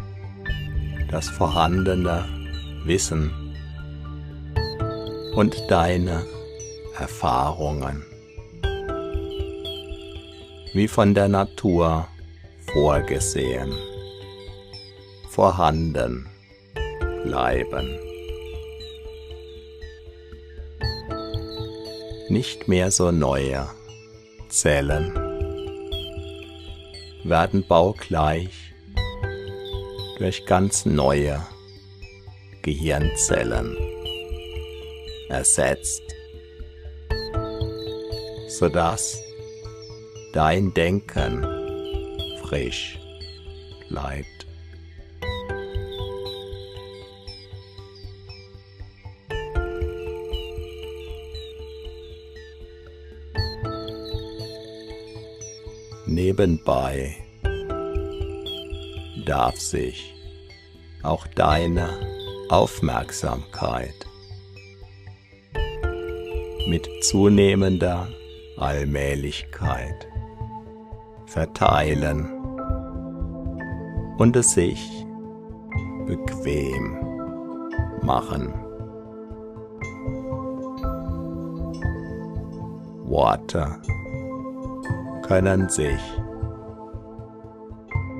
das 1.11 1.28
vorhandene 1.28 2.24
Wissen 2.85 3.30
und 5.35 5.56
deine 5.68 6.24
Erfahrungen 6.98 8.02
wie 10.72 10.88
von 10.88 11.14
der 11.14 11.28
Natur 11.28 12.09
vorgesehen, 12.77 13.73
vorhanden 15.31 16.29
bleiben. 17.25 17.99
Nicht 22.29 22.69
mehr 22.69 22.91
so 22.91 23.11
neue 23.11 23.67
Zellen 24.51 25.15
werden 27.25 27.65
baugleich 27.67 28.75
durch 30.19 30.45
ganz 30.45 30.85
neue 30.85 31.41
Gehirnzellen 32.61 33.75
ersetzt, 35.31 36.03
sodass 38.51 39.19
dein 40.35 40.75
Denken 40.75 41.56
frisch 42.48 42.98
bleibt. 43.88 44.46
Nebenbei 56.06 57.16
darf 59.24 59.56
sich 59.56 60.14
auch 61.02 61.26
deine 61.26 61.88
Aufmerksamkeit 62.48 64.06
mit 66.68 66.88
zunehmender 67.02 68.09
Allmählichkeit 68.56 70.06
verteilen 71.26 72.36
und 74.18 74.37
es 74.37 74.52
sich 74.52 75.07
bequem 76.07 76.96
machen. 78.02 78.52
Worte 83.05 83.66
können 85.22 85.68
sich 85.68 86.00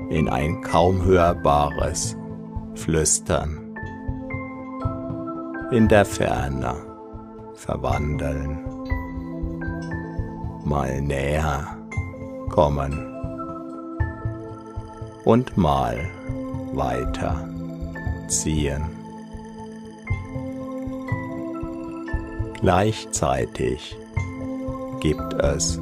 in 0.09 0.29
ein 0.29 0.61
kaum 0.61 1.03
hörbares 1.03 2.15
Flüstern 2.75 3.75
in 5.71 5.87
der 5.87 6.05
Ferne 6.05 6.75
verwandeln, 7.55 8.59
mal 10.63 11.01
näher 11.01 11.77
kommen 12.49 13.16
und 15.27 15.57
mal 15.57 16.09
weiter 16.71 17.49
ziehen. 18.29 18.81
Gleichzeitig 22.61 23.97
gibt 25.01 25.33
es 25.33 25.81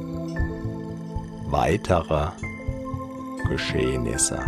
weitere 1.48 2.26
Geschehnisse. 3.48 4.40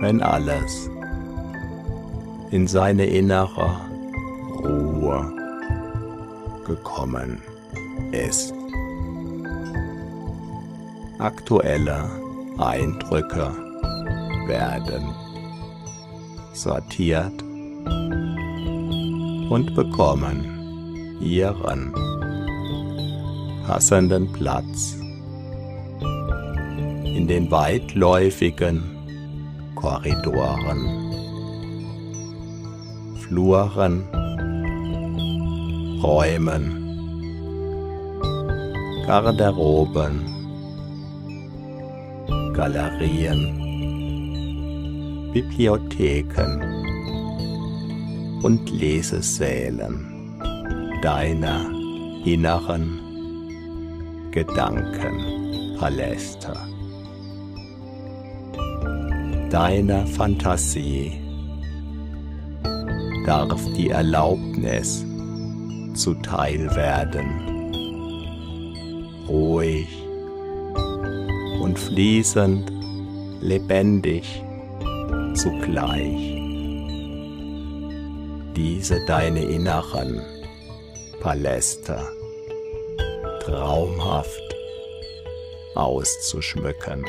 Wenn 0.00 0.22
alles 0.22 0.88
in 2.52 2.66
seine 2.66 3.04
innere 3.04 3.80
Ruhe 4.64 5.30
gekommen 6.64 7.42
ist. 8.12 8.54
Aktuelle 11.18 12.25
Eindrücke 12.58 13.50
werden 14.46 15.14
sortiert 16.52 17.42
und 19.50 19.74
bekommen 19.74 21.18
ihren 21.20 21.92
passenden 23.66 24.32
Platz 24.32 24.96
in 27.04 27.26
den 27.28 27.50
weitläufigen 27.50 28.82
Korridoren, 29.74 31.12
Fluren, 33.20 34.04
Räumen, 36.02 36.82
Garderoben, 39.06 40.35
Galerien, 42.56 43.52
Bibliotheken 45.32 46.62
und 48.42 48.70
Lesesälen 48.70 50.38
deiner 51.02 51.70
inneren 52.24 53.00
Gedankenpaläste 54.30 56.54
deiner 59.50 60.06
Fantasie. 60.06 61.20
Darf 63.24 63.60
die 63.76 63.90
Erlaubnis 63.90 65.04
zuteil 65.94 66.74
werden, 66.74 67.26
ruhig 69.28 69.95
und 71.76 71.82
fließend 71.82 72.72
lebendig 73.42 74.42
zugleich. 75.34 76.40
Diese 78.56 79.04
deine 79.06 79.42
inneren 79.42 80.22
Paläste 81.20 81.98
traumhaft 83.44 84.56
auszuschmücken. 85.74 87.04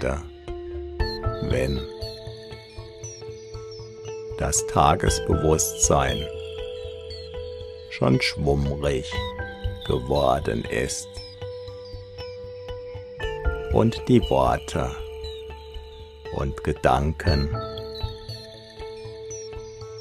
Gerade, 0.00 0.22
wenn 1.50 1.80
das 4.38 4.66
Tagesbewusstsein 4.68 6.24
schon 7.90 8.20
schwummrig 8.20 9.12
geworden 9.86 10.64
ist 10.64 11.08
und 13.72 14.00
die 14.08 14.20
Worte 14.30 14.90
und 16.36 16.62
Gedanken 16.64 17.54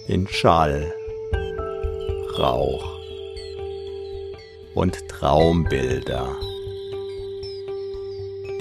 in 0.07 0.27
Schall, 0.27 0.93
Rauch 2.37 2.99
und 4.75 4.95
Traumbilder 5.09 6.35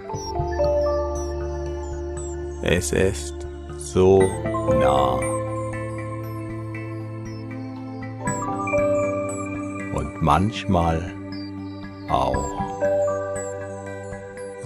Es 2.63 2.93
ist 2.93 3.47
so 3.79 4.21
nah. 4.21 5.19
Und 9.95 10.21
manchmal 10.21 11.15
auch 12.11 12.60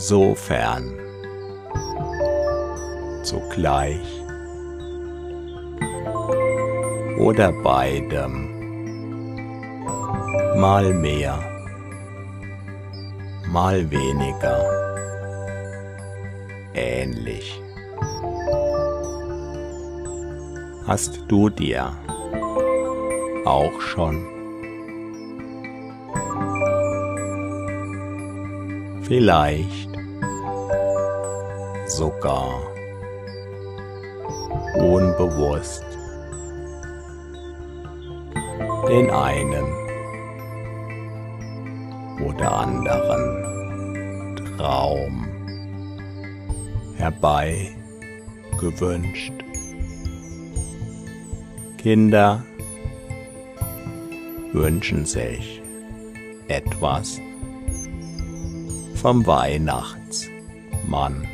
so 0.09 0.35
fern 0.35 0.85
zugleich 3.23 4.07
oder 7.19 7.51
beidem 7.63 8.35
mal 10.61 10.93
mehr, 10.93 11.39
mal 13.49 13.91
weniger 13.91 14.59
ähnlich. 16.75 17.63
Hast 20.87 21.19
du 21.29 21.49
dir 21.49 21.93
auch 23.47 23.81
schon 23.81 24.35
vielleicht 29.05 29.94
sogar 31.97 32.61
unbewusst 34.75 35.85
den 38.89 39.11
einen 39.11 39.65
oder 42.27 42.53
anderen 42.53 44.35
Traum 44.57 45.29
herbei 46.97 47.71
gewünscht. 48.59 49.33
Kinder 51.79 52.45
wünschen 54.53 55.07
sich 55.07 55.63
etwas 56.49 57.21
vom 58.97 59.25
Weihnachtsmann. 59.27 61.29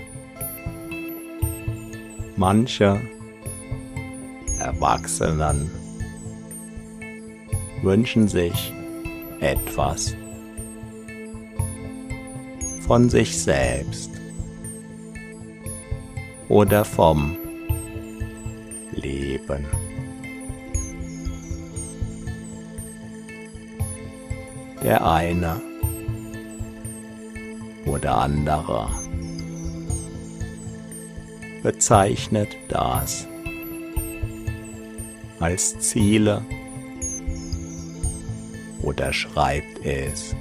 Manche 2.40 2.98
Erwachsenen 4.60 5.70
wünschen 7.82 8.28
sich 8.28 8.72
etwas 9.40 10.16
von 12.86 13.10
sich 13.10 13.36
selbst 13.42 14.10
oder 16.48 16.82
vom 16.86 17.36
Leben. 18.92 19.66
Der 24.82 25.06
eine 25.06 25.60
oder 27.84 28.16
andere 28.16 28.99
bezeichnet 31.62 32.48
das 32.68 33.26
als 35.38 35.78
Ziele 35.80 36.42
oder 38.82 39.12
schreibt 39.12 39.84
es 39.84 40.34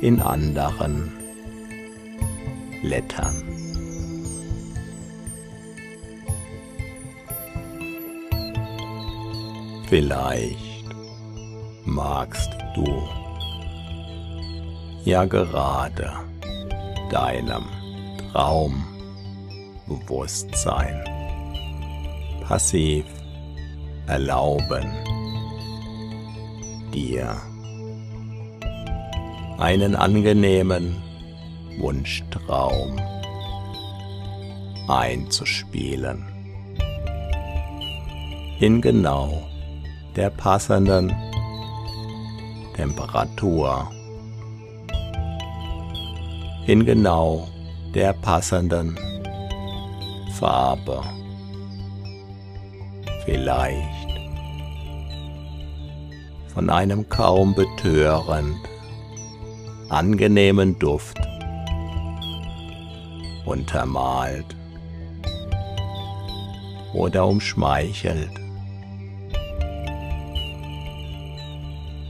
in 0.00 0.20
anderen 0.20 1.12
Lettern. 2.82 3.34
Vielleicht 9.88 10.84
magst 11.84 12.50
du 12.74 13.08
ja 15.04 15.24
gerade 15.24 16.12
deinem 17.10 17.64
Traumbewusstsein 19.88 21.02
passiv 22.46 23.04
erlauben, 24.06 24.86
dir 26.92 27.36
einen 29.58 29.96
angenehmen 29.96 30.96
Wunschtraum 31.78 32.98
einzuspielen. 34.88 36.24
In 38.60 38.80
genau 38.80 39.42
der 40.16 40.30
passenden 40.30 41.14
Temperatur. 42.74 43.90
In 46.66 46.84
genau 46.84 47.48
der 47.94 48.12
passenden 48.14 48.98
Farbe. 50.38 51.02
Vielleicht 53.24 54.08
von 56.54 56.70
einem 56.70 57.08
kaum 57.08 57.54
betörend 57.56 58.56
angenehmen 59.88 60.78
Duft 60.78 61.18
untermalt 63.46 64.46
oder 66.94 67.26
umschmeichelt. 67.26 68.30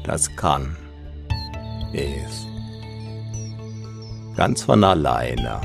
Das 0.04 0.34
kann 0.36 0.76
es 1.94 2.46
ganz 4.36 4.62
von 4.62 4.84
alleine 4.84 5.60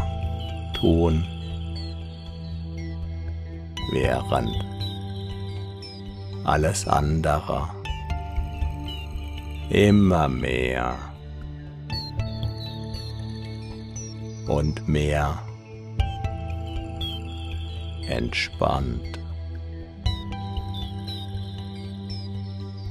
tun, 0.74 1.26
während 3.92 4.56
alles 6.44 6.88
andere. 6.88 7.68
Immer 9.70 10.28
mehr. 10.28 10.96
Und 14.48 14.88
mehr. 14.88 15.40
Entspannt. 18.08 19.20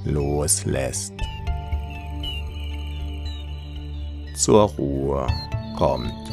Loslässt, 0.05 1.15
zur 4.35 4.63
Ruhe 4.71 5.27
kommt. 5.79 6.32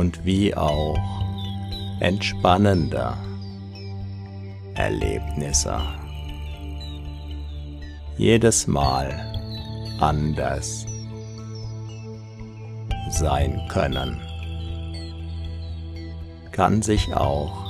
Und 0.00 0.24
wie 0.24 0.56
auch 0.56 0.96
entspannender 2.00 3.18
Erlebnisse. 4.74 5.78
Jedes 8.16 8.66
Mal 8.66 9.10
anders 10.00 10.86
sein 13.10 13.60
können, 13.68 14.18
kann 16.50 16.80
sich 16.80 17.14
auch 17.14 17.66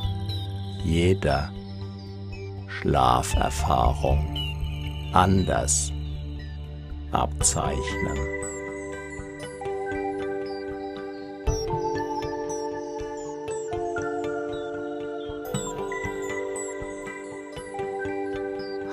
jede 0.85 1.51
Schlaferfahrung 2.68 4.37
anders 5.12 5.91
abzeichnen. 7.11 8.18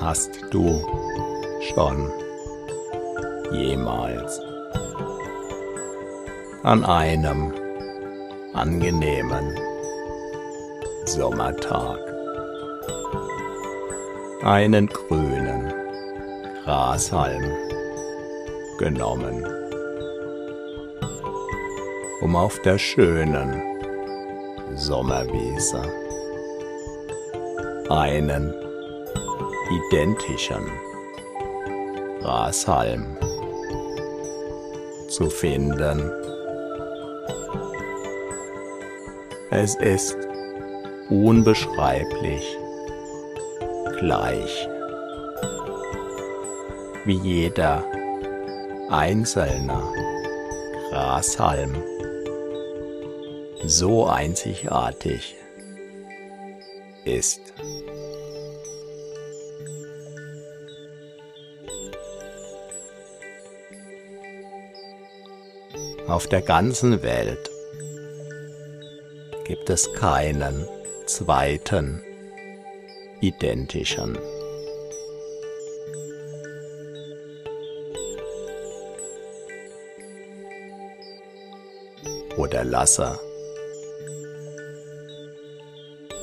Hast 0.08 0.40
du 0.52 0.82
schon 1.74 2.10
jemals 3.52 4.40
an 6.64 6.86
einem 6.86 7.54
angenehmen 8.54 9.54
Sommertag 11.04 12.00
einen 14.44 14.88
grünen 14.88 15.74
Grashalm 16.64 17.44
genommen, 18.78 19.46
um 22.22 22.34
auf 22.38 22.62
der 22.62 22.78
schönen 22.78 23.62
Sommerwiese 24.74 25.82
einen 27.90 28.67
identischen 29.70 30.72
Grashalm 32.22 33.18
zu 35.10 35.30
finden. 35.30 36.12
Es 39.50 39.76
ist 39.76 40.18
unbeschreiblich 41.10 42.58
gleich 44.00 44.68
wie 47.06 47.18
jeder 47.20 47.84
einzelne 48.90 49.82
Grashalm 50.90 51.76
so 53.64 54.06
einzigartig 54.06 55.36
ist. 57.06 57.54
Auf 66.08 66.28
der 66.28 66.42
ganzen 66.42 67.04
Welt 67.04 67.52
gibt 69.44 69.70
es 69.70 69.92
keinen 69.92 70.66
zweiten 71.06 72.02
identischen. 73.20 74.18
Oder 82.38 82.64
lasse 82.64 83.20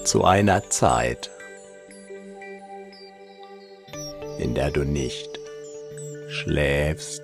zu 0.05 0.25
einer 0.25 0.71
Zeit, 0.71 1.31
in 4.39 4.55
der 4.55 4.71
du 4.71 4.85
nicht 4.85 5.39
schläfst, 6.29 7.24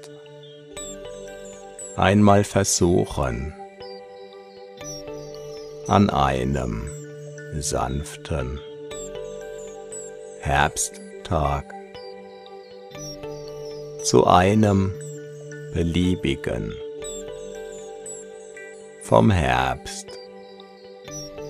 einmal 2.01 2.45
versuchen, 2.45 3.53
an 5.87 6.09
einem 6.09 6.91
sanften 7.59 8.59
Herbsttag. 10.41 11.75
Zu 14.03 14.27
einem 14.27 14.95
beliebigen 15.75 16.73
vom 19.03 19.31
Herbst 19.31 20.07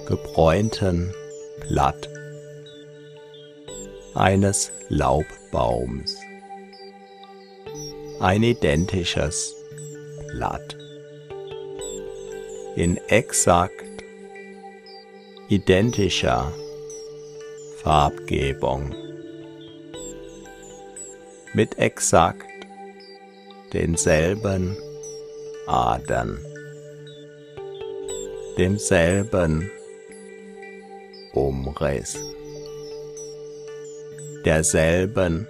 gebräunten 0.09 1.15
Blatt 1.61 2.09
eines 4.15 4.73
Laubbaums 4.89 6.17
ein 8.19 8.43
identisches 8.43 9.60
Blatt 10.33 10.77
in 12.77 12.99
exakt 13.09 13.85
identischer 15.49 16.53
Farbgebung. 17.83 18.95
Mit 21.53 21.79
exakt 21.79 22.47
denselben 23.73 24.77
Adern, 25.67 26.39
demselben 28.57 29.71
Umriss, 31.33 32.19
derselben 34.45 35.49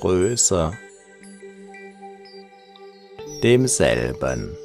Größe, 0.00 0.72
demselben. 3.42 4.56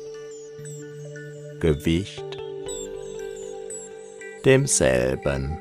Gewicht, 1.59 2.37
demselben 4.43 5.57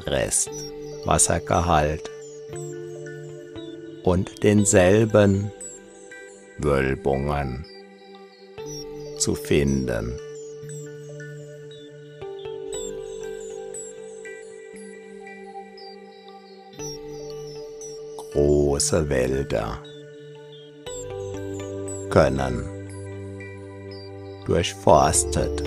Restwassergehalt 0.00 2.10
und 4.02 4.42
denselben 4.42 5.50
Wölbungen 6.58 7.64
zu 9.16 9.34
finden. 9.34 10.18
Große 18.32 19.08
Wälder 19.08 19.82
können 22.10 22.64
durchforstet 24.46 25.62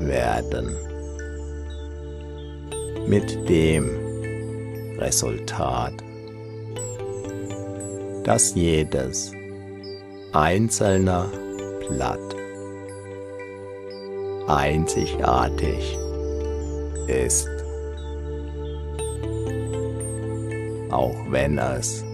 werden 0.00 0.76
mit 3.06 3.48
dem 3.48 3.90
Resultat, 4.98 5.92
dass 8.24 8.54
jedes 8.54 9.32
einzelne 10.32 11.26
Blatt 11.88 12.36
einzigartig 14.46 15.98
ist, 17.08 17.48
auch 20.90 21.16
wenn 21.30 21.58
es 21.58 22.04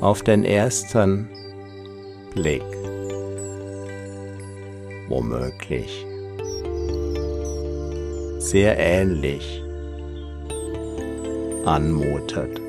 auf 0.00 0.22
den 0.22 0.44
ersten 0.44 1.28
Blick. 2.34 2.64
Womöglich. 5.08 6.06
Sehr 8.38 8.78
ähnlich. 8.78 9.62
Anmutet. 11.64 12.60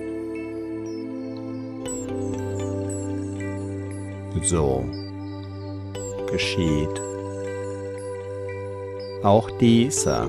So. 4.44 4.84
Geschieht. 6.32 7.02
Auch 9.24 9.50
dieser 9.60 10.28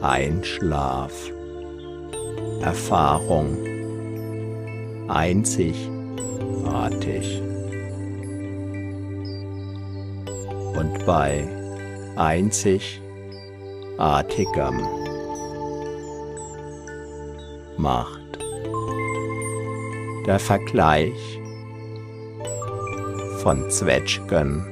Einschlaf, 0.00 1.12
Erfahrung 2.60 3.71
einzigartig. 5.12 7.40
Und 10.74 11.06
bei 11.06 11.46
einzig 12.16 13.00
Artigam 13.98 14.80
macht. 17.76 18.20
Der 20.26 20.38
Vergleich 20.38 21.40
von 23.42 23.68
Zwetschgen 23.70 24.64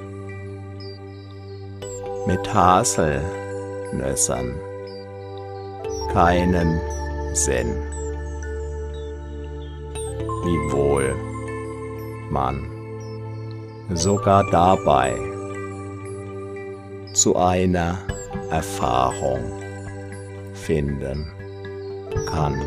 mit 2.26 2.54
Haselnüssern 2.54 4.54
keinen 6.12 6.80
Sinn. 7.34 7.74
Wiewohl 10.50 11.14
man 12.28 12.66
sogar 13.94 14.42
dabei 14.50 15.14
zu 17.12 17.36
einer 17.36 17.96
Erfahrung 18.50 19.38
finden 20.52 21.30
kann. 22.26 22.60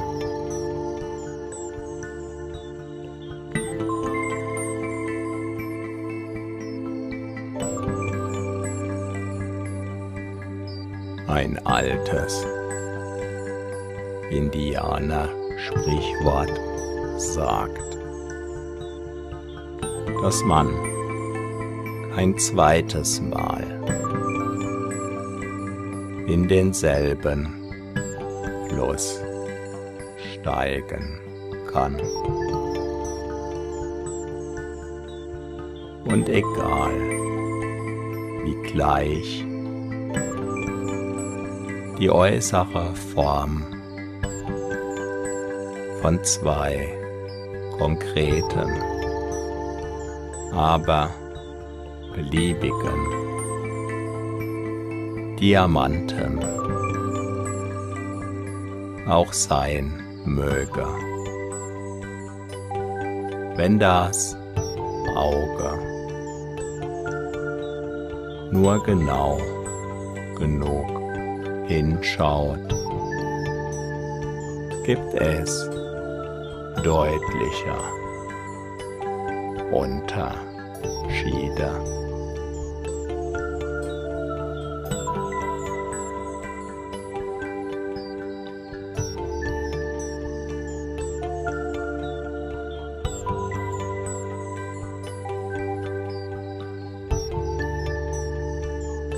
Ein 11.27 11.59
altes 11.65 12.45
Indianer-Sprichwort 14.29 16.72
sagt, 17.23 17.97
dass 20.21 20.43
man 20.43 20.67
ein 22.15 22.37
zweites 22.37 23.21
Mal 23.21 23.63
in 26.27 26.47
denselben 26.47 27.47
Fluss 28.69 29.21
steigen 30.33 31.19
kann. 31.71 31.99
Und 36.05 36.29
egal, 36.29 36.91
wie 38.43 38.71
gleich 38.71 39.45
die 41.99 42.09
äußere 42.09 42.93
Form 43.13 43.65
von 46.01 46.23
zwei 46.23 47.02
konkreten, 47.83 48.71
aber 50.53 51.09
beliebigen 52.15 53.01
Diamanten 55.37 56.39
auch 59.05 59.33
sein 59.33 60.01
möge. 60.23 60.87
Wenn 63.57 63.77
das 63.79 64.37
Auge 65.17 65.77
nur 68.49 68.81
genau 68.83 69.41
genug 70.39 70.87
hinschaut, 71.67 72.69
gibt 74.85 75.13
es 75.15 75.69
deutlicher 76.83 77.81
Unterschiede. 79.71 80.43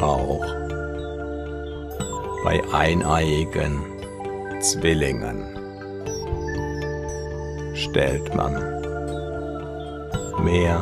auch 0.01 0.45
bei 2.43 2.61
eineiigen 2.73 3.81
Zwillingen 4.61 5.54
stellt 7.95 8.35
man 8.35 8.53
mehr 10.43 10.81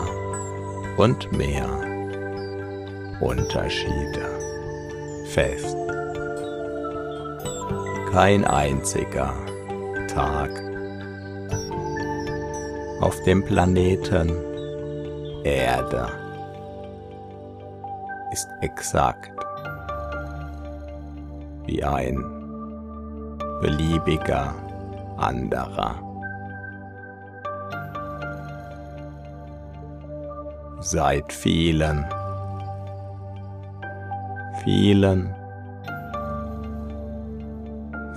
und 0.97 1.31
mehr 1.31 1.69
Unterschiede 3.19 4.25
fest. 5.27 5.77
Kein 8.11 8.43
einziger 8.45 9.31
Tag 10.07 10.49
auf 12.99 13.21
dem 13.25 13.45
Planeten 13.45 14.31
Erde 15.43 16.07
ist 18.31 18.47
exakt 18.61 19.29
wie 21.67 21.83
ein 21.83 22.17
beliebiger 23.61 24.55
anderer. 25.17 26.02
Seit 30.85 31.31
vielen, 31.31 32.05
vielen, 34.65 35.33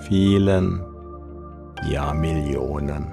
vielen 0.01 0.85
Jahrmillionen. 1.89 3.07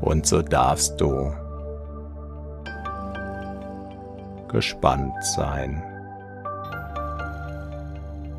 Und 0.00 0.26
so 0.26 0.40
darfst 0.40 0.98
du 0.98 1.30
gespannt 4.48 5.22
sein, 5.22 5.82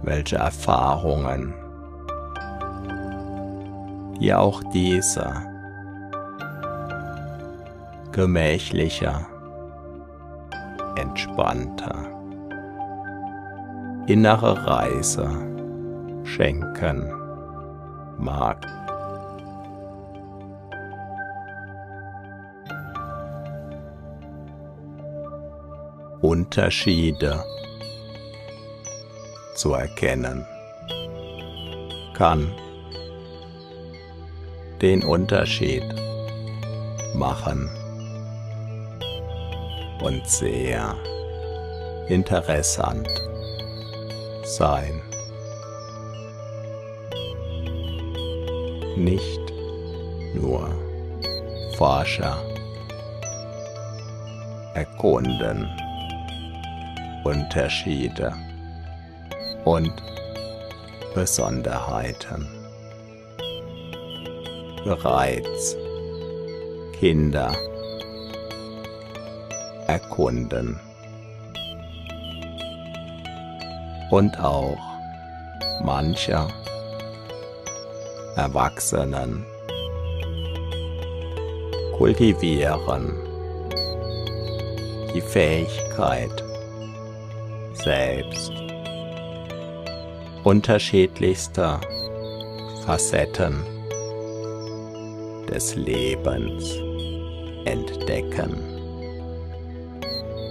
welche 0.02 0.38
Erfahrungen 0.38 1.54
dir 4.20 4.40
auch 4.40 4.64
dieser 4.74 5.57
gemächlicher, 8.18 9.28
entspannter 10.96 11.96
innere 14.08 14.66
Reise 14.66 15.30
schenken 16.24 17.14
mag. 18.18 18.66
Unterschiede 26.22 27.44
zu 29.54 29.74
erkennen 29.74 30.44
kann 32.16 32.52
den 34.82 35.04
Unterschied 35.04 35.84
machen 37.14 37.70
und 40.08 40.26
sehr 40.26 40.96
interessant 42.08 43.10
sein. 44.46 45.02
Nicht 48.96 49.42
nur 50.34 50.70
Forscher 51.78 52.38
erkunden. 54.76 55.68
Unterschiede 57.26 58.34
und 59.66 59.92
Besonderheiten. 61.14 62.48
Bereits 64.86 65.76
Kinder 66.98 67.54
erkunden 70.18 70.80
und 74.10 74.40
auch 74.40 74.78
mancher 75.84 76.48
Erwachsenen 78.36 79.46
kultivieren 81.98 83.14
die 85.14 85.22
Fähigkeit, 85.22 86.44
selbst 87.74 88.52
unterschiedlichster 90.44 91.80
Facetten 92.86 93.64
des 95.50 95.76
Lebens 95.76 96.76
entdecken 97.66 98.67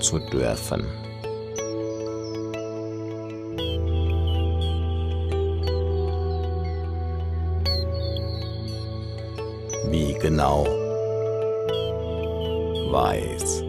zu 0.07 0.21
dürfen. 0.21 0.87
Wie 9.91 10.15
genau? 10.21 10.65
Weiß. 12.93 13.65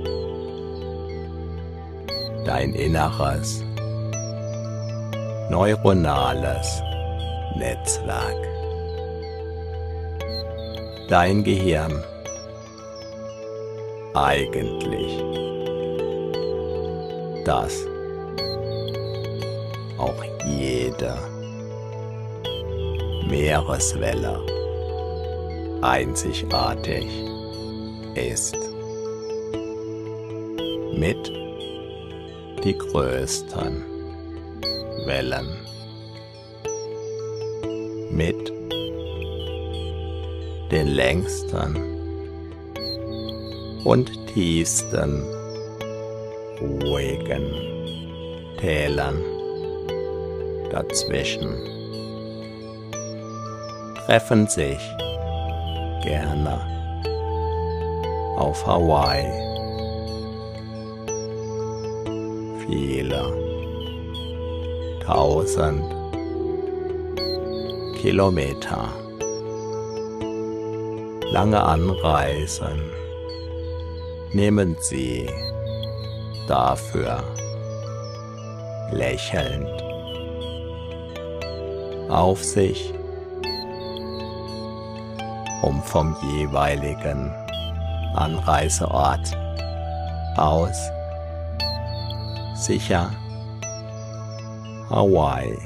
Dein 2.46 2.74
inneres. 2.76 3.64
Neuronales 5.50 6.84
Netzwerk. 7.56 8.42
Dein 11.10 11.44
Gehirn. 11.44 12.04
Eigentlich 14.14 15.47
das 17.48 17.88
auch 19.98 20.22
jede 20.46 21.18
Meereswelle 23.30 24.42
einzigartig 25.82 27.06
ist. 28.16 28.58
Mit 30.98 31.32
die 32.66 32.78
größten 32.78 33.86
Wellen 35.06 35.48
mit 38.12 38.52
den 40.72 40.88
längsten 40.88 41.78
und 43.86 44.12
tiefsten 44.34 45.37
ruhigen 47.28 48.58
Tälern 48.58 49.22
dazwischen. 50.72 51.50
Treffen 54.06 54.48
sich 54.48 54.80
gerne 56.04 56.60
auf 58.38 58.66
Hawaii. 58.66 59.28
Viele 62.66 63.22
tausend 65.06 65.84
Kilometer 68.02 68.90
lange 71.32 71.62
Anreisen 71.62 72.92
nehmen 74.34 74.76
Sie 74.80 75.28
dafür 76.48 77.24
lächelnd 78.92 79.68
auf 82.10 82.44
sich, 82.44 82.94
um 85.62 85.82
vom 85.84 86.16
jeweiligen 86.38 87.34
Anreiseort 88.16 89.38
aus 90.38 90.90
sicher 92.56 93.12
Hawaii 94.90 95.58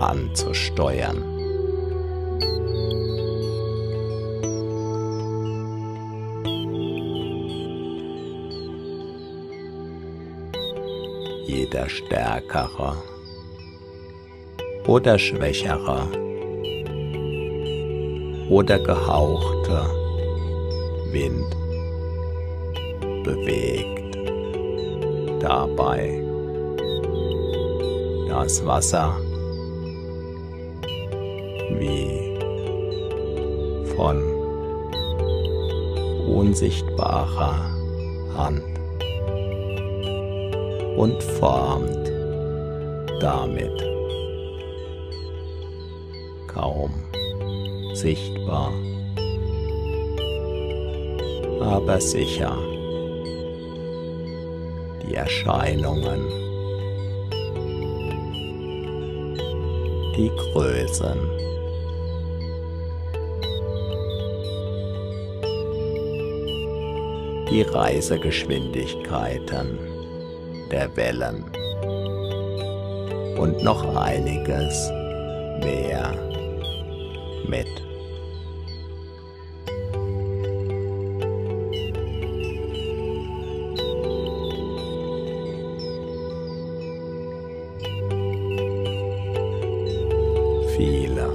anzusteuern. 0.00 1.33
Jeder 11.84 11.88
stärkere 11.88 12.96
oder 14.86 15.18
schwächere 15.18 16.08
oder 18.48 18.78
gehauchte 18.78 19.86
Wind 21.12 21.56
bewegt 23.24 24.16
dabei 25.42 26.22
das 28.28 28.64
Wasser 28.64 29.16
wie 31.78 32.38
von 33.96 34.22
unsichtbarer 36.26 37.70
Hand 38.36 38.73
und 40.96 41.22
formt 41.22 42.10
damit 43.20 43.82
kaum 46.46 46.92
sichtbar, 47.94 48.72
aber 51.60 52.00
sicher 52.00 52.56
die 55.02 55.14
Erscheinungen, 55.14 56.20
die 60.16 60.28
Größen, 60.28 61.18
die 67.50 67.62
Reisegeschwindigkeiten 67.62 69.93
der 70.74 70.96
Wellen 70.96 71.44
und 73.38 73.62
noch 73.62 73.94
einiges 73.94 74.90
mehr 75.62 76.12
mit. 77.46 77.68
Viele 90.76 91.30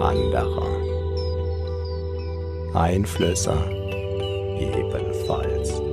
andere 0.00 0.68
Einflüsse 2.74 3.56
ebenfalls. 4.60 5.87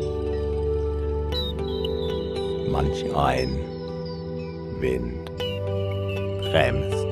Manch 2.75 3.05
ein 3.15 3.57
Wind 4.81 5.31
bremst 6.41 7.05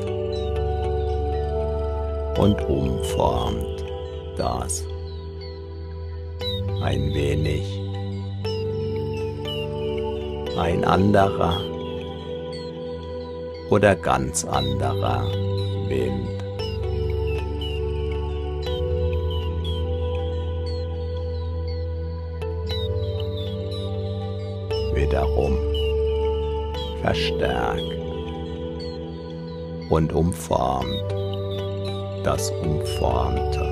und 2.38 2.61
umformt 2.68 3.86
das 4.36 4.84
ein 6.82 7.14
wenig. 7.14 7.64
Ein 10.57 10.84
anderer 10.84 11.61
oder 13.70 13.95
ganz 13.95 14.43
anderer 14.43 15.24
Wind. 15.88 16.32
Verstärkt 27.03 27.99
und 29.89 30.13
umformt 30.13 31.11
das 32.23 32.49
Umformte. 32.51 33.65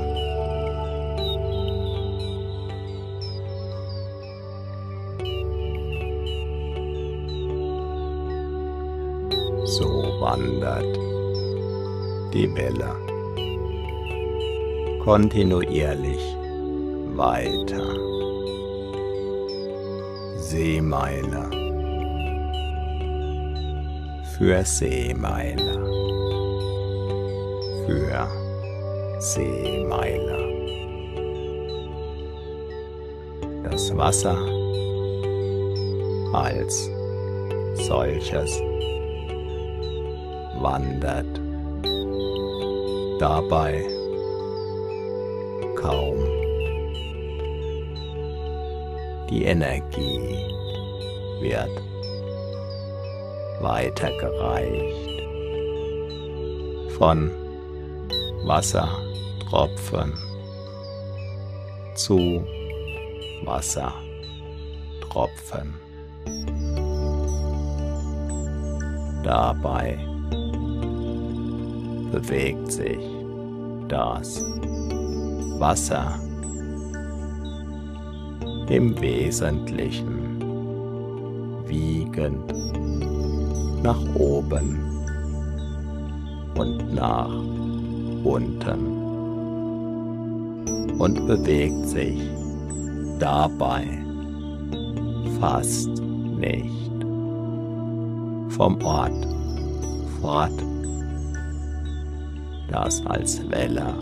So 9.65 9.88
wandert 10.19 10.97
die 12.34 12.53
Welle 12.53 12.93
kontinuierlich 15.05 16.36
weiter. 17.15 17.88
Seemeile 20.38 21.61
für 24.42 24.66
Seemeile 24.66 25.74
für 27.86 28.28
Seemeile. 29.20 30.38
Das 33.62 33.96
Wasser 33.96 34.36
als 36.34 36.89
solches 37.88 38.60
wandert 40.60 41.39
dabei 43.20 43.86
kaum. 45.76 46.18
Die 49.30 49.44
Energie 49.44 50.36
wird 51.42 51.91
weitergereicht 53.62 55.22
von 56.97 57.30
Wassertropfen 58.45 60.14
zu 61.95 62.45
Wassertropfen. 63.43 65.74
Dabei 69.24 69.97
bewegt 72.12 72.72
sich 72.72 72.99
das 73.88 74.41
Wasser 75.59 76.20
im 78.70 78.99
Wesentlichen 79.01 80.39
wiegend 81.68 82.70
nach 83.84 83.99
oben 84.15 84.79
und 86.55 86.93
nach 86.93 87.32
unten 88.23 89.01
und 90.99 91.25
bewegt 91.27 91.88
sich 91.88 92.21
dabei 93.19 93.86
fast 95.39 95.89
nicht 96.39 96.91
vom 98.49 98.79
Ort 98.84 99.27
fort, 100.21 100.63
das 102.69 103.03
als 103.07 103.41
Welle 103.49 103.93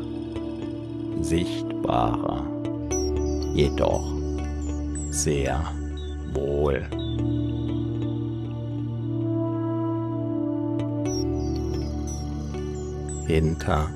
sichtbare, 1.21 2.43
jedoch 3.55 4.13
sehr 5.11 5.63
wohl. 6.33 6.85
Hinter 13.29 13.89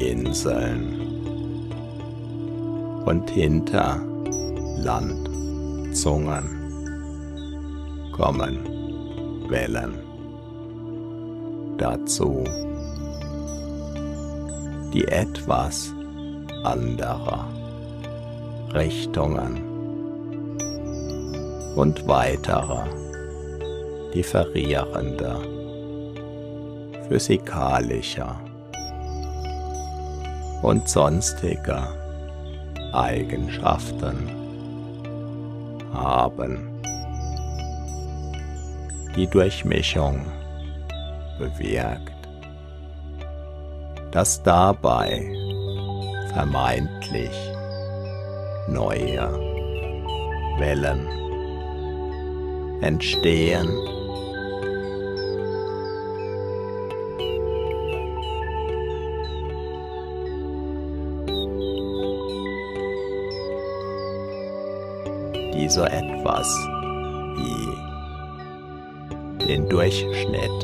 Inseln 0.00 1.00
und 3.04 3.30
hinter 3.30 4.00
Landzungen 4.78 6.42
kommen 8.10 8.58
Wellen 9.48 9.94
dazu, 11.78 12.42
die 14.92 15.04
etwas 15.04 15.94
anderer 16.64 17.46
Richtungen 18.74 19.62
und 21.76 22.08
weiterer 22.08 22.88
differierender 24.12 25.61
physikalischer 27.08 28.40
und 30.62 30.88
sonstiger 30.88 31.88
Eigenschaften 32.92 34.30
haben. 35.92 36.68
Die 39.16 39.26
Durchmischung 39.26 40.24
bewirkt, 41.38 42.12
dass 44.10 44.42
dabei 44.42 45.30
vermeintlich 46.32 47.34
neue 48.68 49.30
Wellen 50.58 51.08
entstehen 52.82 53.68
so 65.72 65.84
etwas 65.84 66.48
wie 67.36 67.66
den 69.46 69.66
Durchschnitt 69.70 70.58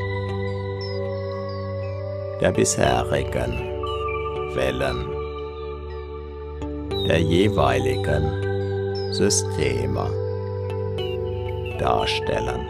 der 2.39 2.51
bisherigen 2.51 3.53
Wellen 4.53 4.99
der 7.07 7.21
jeweiligen 7.21 8.23
Systeme 9.13 10.05
darstellen. 11.79 12.67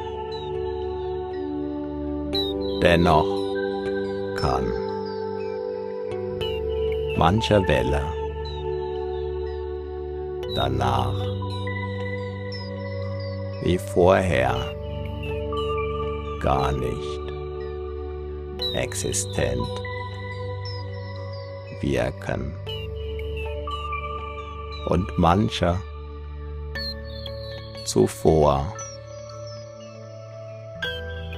Dennoch 2.81 3.27
kann 4.37 4.65
manche 7.17 7.67
Welle 7.67 8.01
danach 10.55 11.28
wie 13.63 13.77
vorher. 13.77 14.55
Gar 16.41 16.71
nicht 16.71 17.19
existent. 18.75 19.67
Wirken. 21.81 22.53
Und 24.87 25.17
mancher 25.17 25.79
zuvor. 27.85 28.73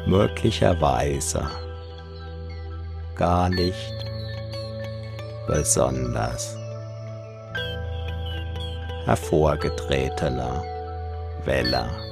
Möglicherweise 0.06 1.48
gar 3.16 3.50
nicht 3.50 3.94
besonders 5.48 6.56
hervorgetretener 9.06 10.64
Welle 11.46 12.11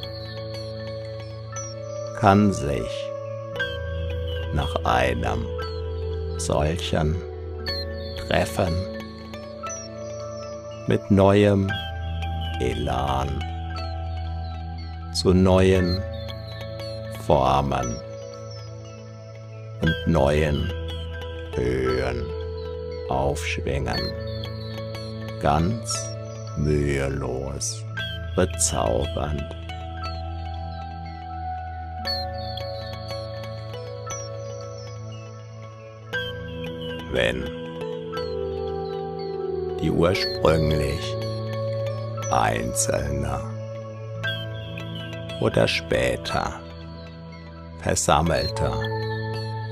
kann 2.20 2.52
sich 2.52 3.10
nach 4.54 4.76
einem 4.84 5.46
solchen 6.38 7.16
Treffen 8.28 8.76
mit 10.88 11.10
neuem 11.10 11.72
Elan 12.60 13.30
zu 15.14 15.34
neuen 15.34 16.02
Formen 17.26 17.96
und 19.82 19.96
neuen 20.08 20.74
Höhen 21.56 22.26
aufschwingen, 23.08 24.02
ganz 25.42 25.98
mühelos 26.58 27.82
bezaubernd. 28.36 29.69
Wenn. 37.20 37.44
Die 39.82 39.92
ursprünglich 39.92 41.04
einzelne. 42.32 43.42
Oder 45.42 45.68
später 45.68 46.62
versammelte 47.82 48.72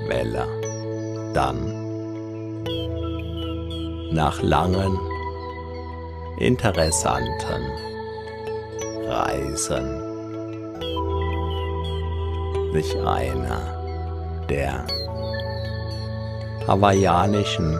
Welle. 0.09 0.45
Dann 1.33 2.63
nach 4.11 4.41
langen, 4.41 4.99
interessanten 6.39 7.63
Reisen 9.07 9.87
sich 12.73 12.93
einer 12.97 13.61
der 14.49 14.85
hawaiianischen 16.67 17.79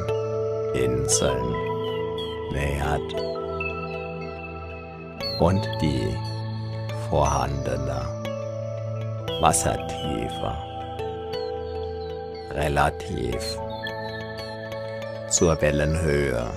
Inseln. 0.74 1.54
Nähert 2.52 3.14
und 5.42 5.68
die 5.82 6.16
vorhandene 7.10 8.02
Wassertiefe. 9.42 10.56
Relativ 12.56 13.60
zur 15.30 15.62
Wellenhöhe. 15.62 16.48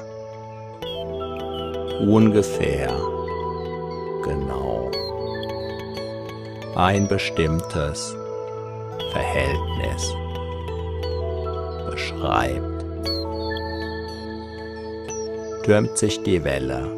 Ungefähr. 2.07 2.93
Genau. 4.25 4.91
Ein 6.77 7.09
bestimmtes 7.09 8.15
Verhältnis 9.13 10.15
beschreibt, 12.21 12.85
türmt 15.65 15.97
sich 15.97 16.23
die 16.23 16.43
Welle. 16.45 16.89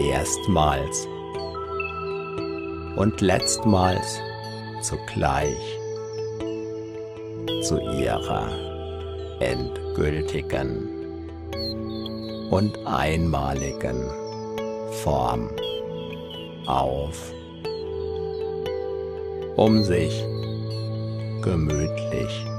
Erstmals. 0.00 1.06
Und 2.96 3.20
letztmals 3.20 4.20
zugleich 4.82 5.78
zu 7.62 7.78
ihrer 7.78 8.48
endgültigen 9.40 10.88
und 12.50 12.78
einmaligen 12.86 14.02
Form 15.02 15.48
auf, 16.66 17.32
um 19.56 19.82
sich 19.82 20.24
gemütlich 21.42 22.51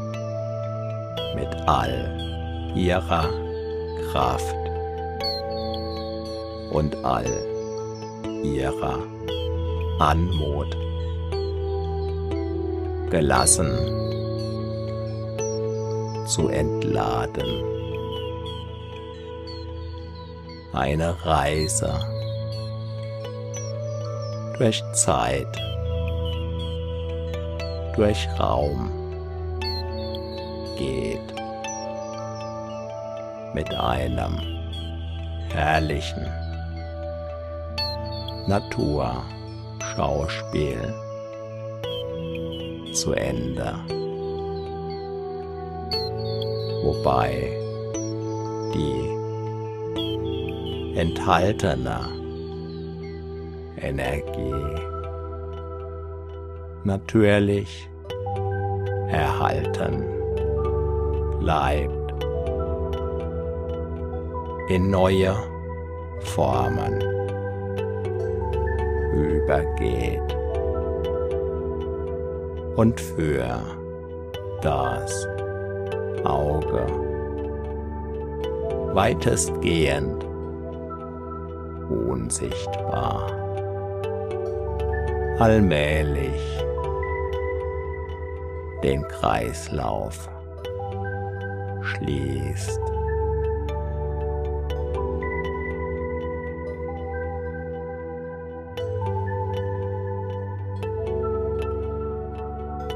mit 1.36 1.50
all 1.68 2.74
ihrer 2.76 3.30
Kraft 4.12 4.56
und 6.72 6.96
all 7.04 7.26
ihrer 8.44 9.00
Anmut. 10.00 10.78
Gelassen. 13.10 13.72
Zu 16.28 16.48
entladen. 16.50 17.64
Eine 20.74 21.16
Reise. 21.26 21.94
Durch 24.58 24.82
Zeit, 24.94 25.48
durch 27.96 28.28
Raum 28.40 29.03
geht. 30.84 31.34
Mit 33.54 33.74
einem 33.76 34.42
herrlichen 35.52 36.26
Naturschauspiel 38.48 40.94
zu 42.94 43.14
Ende, 43.14 43.76
wobei 46.84 47.52
die 48.74 49.14
enthaltene 50.98 52.00
Energie 53.78 54.82
natürlich 56.84 57.88
erhalten 59.10 60.13
bleibt, 61.44 62.14
in 64.70 64.90
neue 64.90 65.36
Formen 66.22 67.02
übergeht 69.14 70.38
und 72.78 72.98
für 72.98 73.60
das 74.62 75.28
Auge 76.24 76.86
weitestgehend 78.94 80.26
unsichtbar. 81.90 83.28
Allmählich 85.40 86.42
den 88.82 89.06
Kreislauf 89.10 90.30
schließt. 92.04 92.80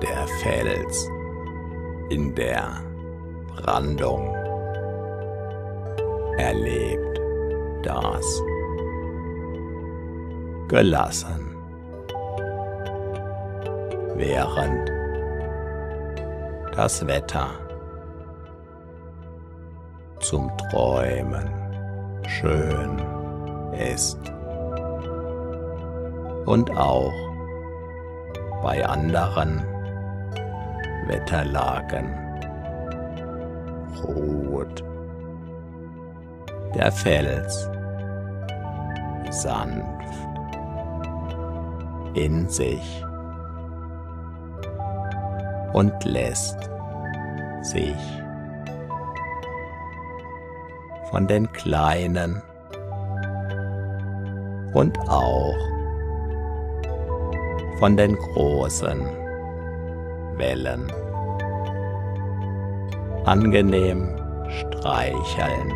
Der 0.01 0.27
Fels 0.41 1.09
in 2.09 2.33
der 2.35 2.83
Brandung 3.55 4.33
erlebt 6.37 7.19
das 7.83 8.41
gelassen, 10.67 11.55
während 14.15 14.91
das 16.75 17.05
Wetter 17.07 17.66
zum 20.19 20.51
Träumen. 20.69 21.49
Schön 22.27 23.01
ist. 23.73 24.19
Und 26.45 26.75
auch 26.77 27.13
bei 28.63 28.85
anderen 28.85 29.63
Wetterlagen. 31.07 32.13
Ruht 34.03 34.83
der 36.75 36.91
Fels 36.91 37.69
sanft 39.31 39.87
in 42.13 42.47
sich 42.49 43.03
und 45.73 45.93
lässt 46.03 46.69
sich 47.61 47.95
von 51.17 51.25
den 51.25 51.51
kleinen 51.51 52.43
und 54.73 54.99
auch 55.09 55.57
von 57.79 57.97
den 57.97 58.15
großen 58.15 59.01
Wellen 60.37 60.85
angenehm 63.25 64.09
streicheln. 64.47 65.73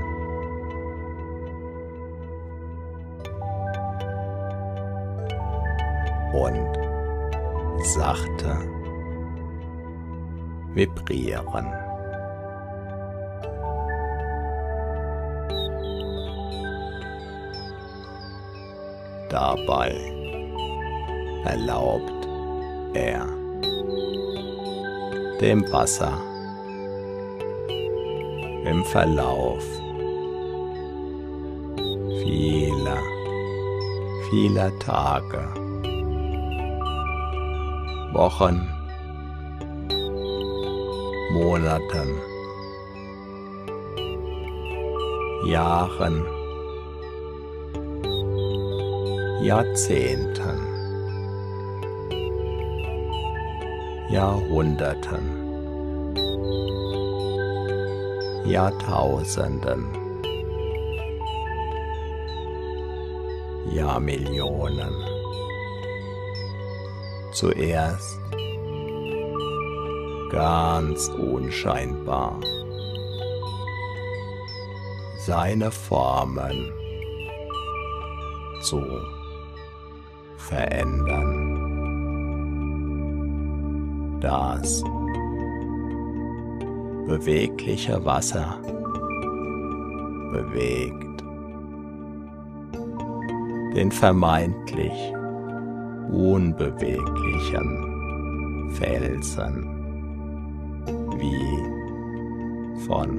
Und 6.33 6.77
sachte 7.95 8.59
vibrieren. 10.75 11.80
Dabei. 19.31 19.95
Erlaubt 21.45 22.27
er 22.93 23.25
dem 25.39 25.63
Wasser 25.71 26.13
im 28.65 28.83
Verlauf 28.83 29.63
vieler, 32.21 33.01
vieler 34.29 34.77
Tage, 34.79 35.47
Wochen, 38.13 38.67
Monaten, 41.31 42.21
Jahren, 45.47 46.40
Jahrzehnten, 49.41 50.59
Jahrhunderten, 54.11 56.15
Jahrtausenden, 58.45 59.87
Jahrmillionen. 63.73 64.93
Zuerst 67.33 68.19
ganz 70.29 71.07
unscheinbar. 71.07 72.39
Seine 75.25 75.71
Formen 75.71 76.71
zu 78.61 78.79
verändern. 80.51 81.31
Das 84.19 84.83
bewegliche 87.07 88.03
Wasser 88.05 88.59
bewegt 90.31 91.23
den 93.75 93.91
vermeintlich 93.91 95.13
unbeweglichen 96.11 98.69
Felsen 98.73 99.67
wie 101.17 101.57
von 102.85 103.09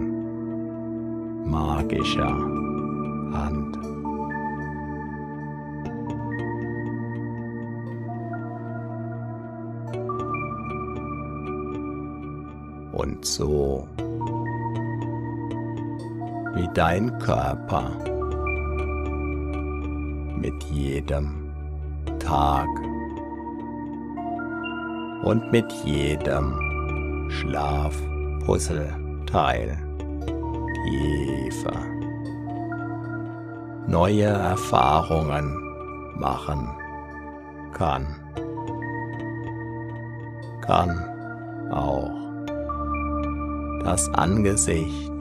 magischer 1.47 2.37
Hand. 3.33 3.91
Und 13.22 13.28
so 13.28 13.86
wie 16.56 16.68
dein 16.74 17.16
Körper 17.20 17.88
mit 20.36 20.60
jedem 20.64 21.54
Tag 22.18 22.66
und 25.22 25.52
mit 25.52 25.70
jedem 25.84 26.58
Schlafpuzzleteil 27.30 29.78
tiefer 30.84 31.80
neue 33.86 34.24
Erfahrungen 34.24 35.62
machen 36.16 36.68
kann. 37.72 38.04
Kann 40.60 41.11
das 43.85 44.09
Angesicht 44.14 45.12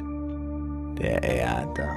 der 0.98 1.24
Erde. 1.24 1.90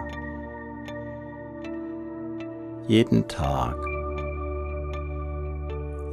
Jeden 2.86 3.26
Tag, 3.28 3.76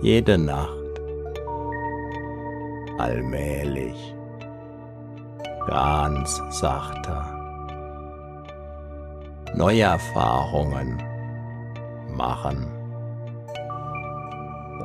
jede 0.01 0.37
Nacht 0.37 0.77
allmählich, 2.97 4.15
ganz 5.67 6.41
sachte, 6.49 7.23
neue 9.55 9.81
Erfahrungen 9.81 11.01
machen 12.15 12.67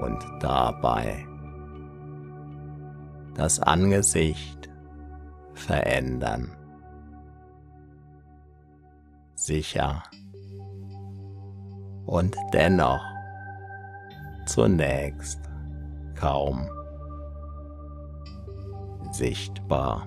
und 0.00 0.18
dabei 0.40 1.26
das 3.34 3.60
Angesicht 3.60 4.65
verändern. 5.66 6.56
Sicher 9.34 10.02
und 12.06 12.36
dennoch 12.52 13.04
zunächst 14.46 15.40
kaum 16.14 16.68
sichtbar. 19.10 20.06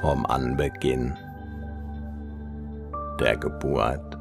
Vom 0.00 0.26
Anbeginn 0.26 1.16
der 3.18 3.36
Geburt 3.38 4.13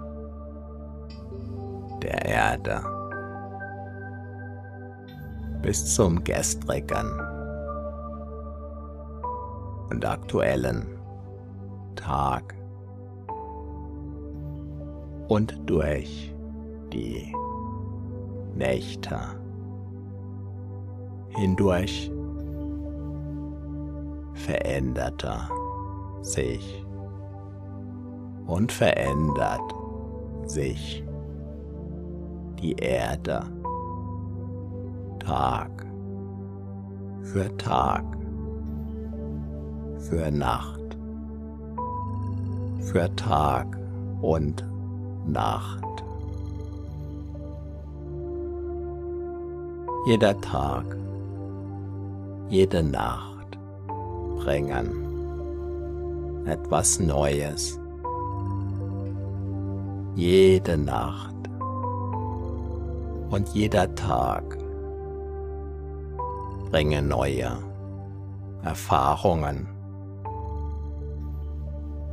der 2.04 2.26
Erde. 2.26 2.82
Bis 5.62 5.96
zum 5.96 6.24
gestrigen 6.24 7.08
und 9.90 10.06
aktuellen 10.06 10.86
Tag. 11.96 12.54
Und 15.30 15.58
durch 15.66 16.36
die 16.92 17.34
Nächte 18.56 19.18
hindurch 21.30 22.12
veränderte 24.34 25.34
sich 26.22 26.86
und 28.46 28.72
verändert 28.72 29.74
sich 30.46 31.04
die 32.64 32.74
Erde 32.78 33.44
Tag 35.20 35.86
für 37.24 37.56
Tag, 37.58 38.06
für 39.98 40.32
Nacht, 40.32 40.98
für 42.80 43.14
Tag 43.18 43.78
und 44.22 44.66
Nacht. 45.26 45.84
Jeder 50.06 50.40
Tag, 50.40 50.86
jede 52.50 52.82
Nacht 52.82 53.58
bringen 54.38 54.88
etwas 56.46 57.00
Neues. 57.00 57.80
Jede 60.16 60.78
Nacht 60.78 61.33
und 63.34 63.50
jeder 63.50 63.94
Tag 63.96 64.44
bringen 66.70 67.08
neue 67.08 67.58
Erfahrungen, 68.64 69.68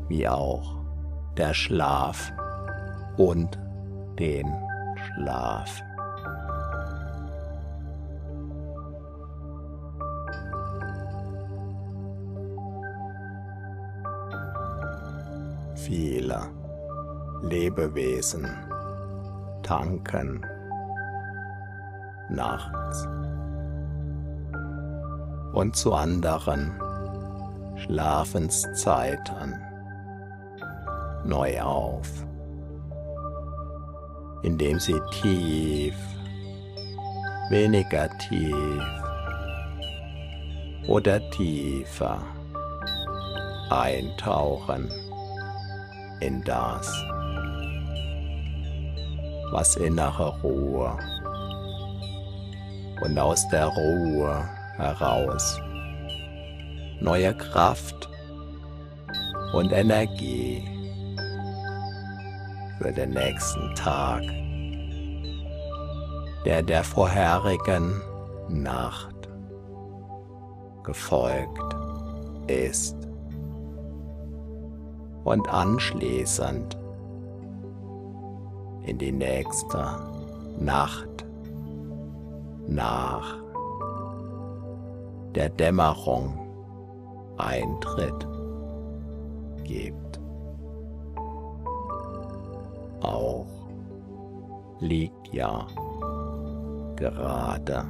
wie 0.08 0.26
auch 0.26 0.76
der 1.36 1.52
Schlaf 1.52 2.32
und 3.18 3.58
den 4.18 4.46
Schlaf. 4.96 5.82
Viele 15.74 16.40
Lebewesen 17.42 18.48
tanken 19.62 20.46
nachts. 22.30 23.06
Und 25.52 25.76
zu 25.76 25.92
anderen 25.92 26.72
Schlafenszeiten 27.76 29.58
neu 31.24 31.60
auf. 31.60 32.08
Indem 34.42 34.78
sie 34.78 34.98
tief, 35.20 35.94
weniger 37.50 38.08
tief 38.18 38.82
oder 40.88 41.20
tiefer 41.30 42.18
eintauchen 43.70 44.90
in 46.20 46.42
das, 46.42 46.86
was 49.52 49.76
innere 49.76 50.40
Ruhe 50.42 50.98
und 53.00 53.18
aus 53.18 53.48
der 53.48 53.66
Ruhe 53.66 54.48
heraus. 54.76 55.60
Neue 57.00 57.34
Kraft 57.34 58.08
und 59.52 59.72
Energie 59.72 60.62
für 62.78 62.92
den 62.92 63.10
nächsten 63.10 63.74
Tag, 63.74 64.22
der 66.44 66.62
der 66.62 66.84
vorherigen 66.84 68.00
Nacht 68.48 69.28
gefolgt 70.84 71.76
ist. 72.46 72.96
Und 75.24 75.48
anschließend 75.48 76.76
in 78.86 78.98
die 78.98 79.12
nächste 79.12 79.98
Nacht 80.58 81.09
nach 82.70 83.36
der 85.34 85.48
Dämmerung 85.50 86.38
Eintritt 87.36 88.26
gibt. 89.64 90.10
auch 93.02 93.46
liegt 94.80 95.32
ja 95.32 95.66
gerade 96.96 97.84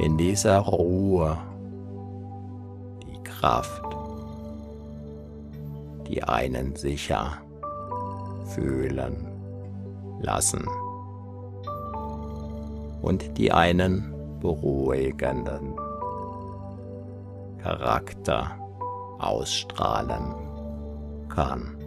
in 0.00 0.16
dieser 0.16 0.58
Ruhe 0.60 1.36
die 3.06 3.22
Kraft, 3.22 3.82
die 6.06 6.22
einen 6.22 6.76
sicher 6.76 7.32
fühlen 8.54 9.26
lassen 10.20 10.64
und 13.02 13.38
die 13.38 13.52
einen 13.52 14.14
beruhigenden 14.40 15.74
Charakter 17.62 18.56
ausstrahlen 19.18 20.34
kann. 21.28 21.78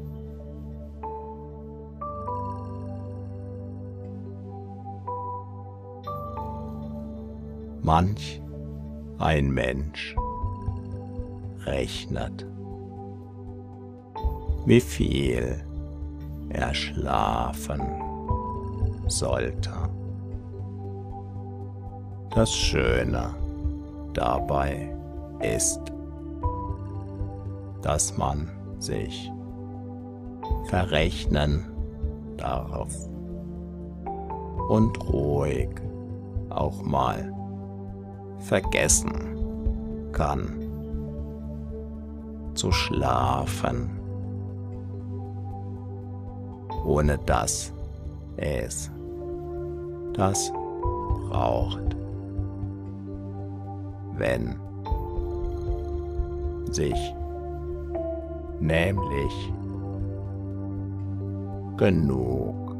manch 7.83 8.41
ein 9.17 9.51
Mensch 9.51 10.15
rechnet, 11.65 12.45
wie 14.65 14.81
viel 14.81 15.63
er 16.49 16.73
schlafen 16.73 17.81
sollte. 19.07 19.80
Das 22.33 22.53
Schöne 22.53 23.35
dabei 24.13 24.95
ist, 25.41 25.81
dass 27.81 28.17
man 28.17 28.49
sich 28.79 29.29
verrechnen 30.65 31.65
darf 32.37 32.95
und 34.69 34.97
ruhig 35.09 35.69
auch 36.49 36.81
mal 36.83 37.33
vergessen 38.39 39.11
kann 40.13 40.61
zu 42.53 42.71
schlafen, 42.71 43.89
ohne 46.85 47.17
dass 47.25 47.73
es 48.37 48.89
das 50.13 50.51
braucht, 51.29 52.00
wenn 54.21 54.55
sich 56.71 57.15
nämlich 58.59 59.33
genug 61.77 62.75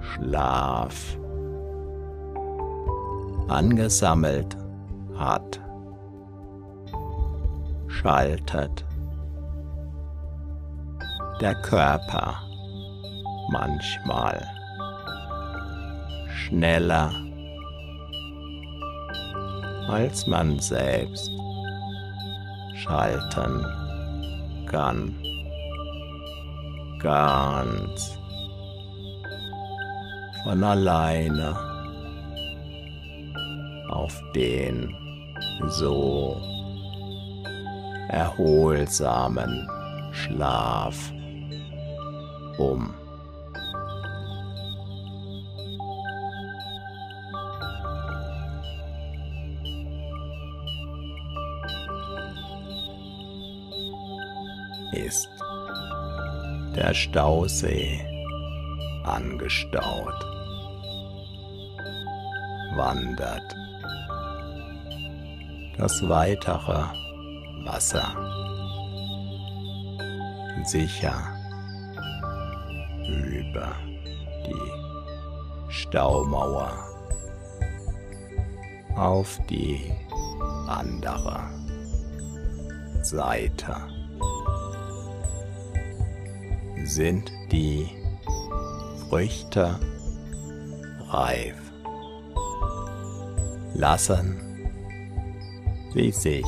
Schlaf 0.00 1.18
angesammelt 3.48 4.54
hat, 5.16 5.60
schaltet 7.88 8.84
der 11.40 11.54
Körper 11.62 12.34
manchmal 13.50 14.46
schneller 16.28 17.25
als 19.88 20.26
man 20.26 20.58
selbst 20.58 21.30
schalten 22.74 23.64
kann 24.66 25.14
ganz 27.00 28.18
von 30.42 30.62
alleine 30.64 31.56
auf 33.90 34.22
den 34.34 34.94
so 35.68 36.40
erholsamen 38.08 39.68
Schlaf 40.12 41.12
um. 42.58 43.05
Der 56.76 56.92
Stausee 56.92 58.00
angestaut, 59.04 60.20
wandert. 62.76 63.54
Das 65.78 66.06
weitere 66.08 66.84
Wasser. 67.64 68.14
Sicher. 70.64 71.14
Über 73.06 73.72
die 74.46 75.72
Staumauer. 75.72 76.72
Auf 78.96 79.38
die 79.48 79.92
andere 80.66 81.50
Seite 83.02 83.95
sind 86.86 87.32
die 87.50 87.88
Früchte 89.08 89.78
reif. 91.08 91.56
Lassen 93.74 94.40
sie 95.92 96.12
sich 96.12 96.46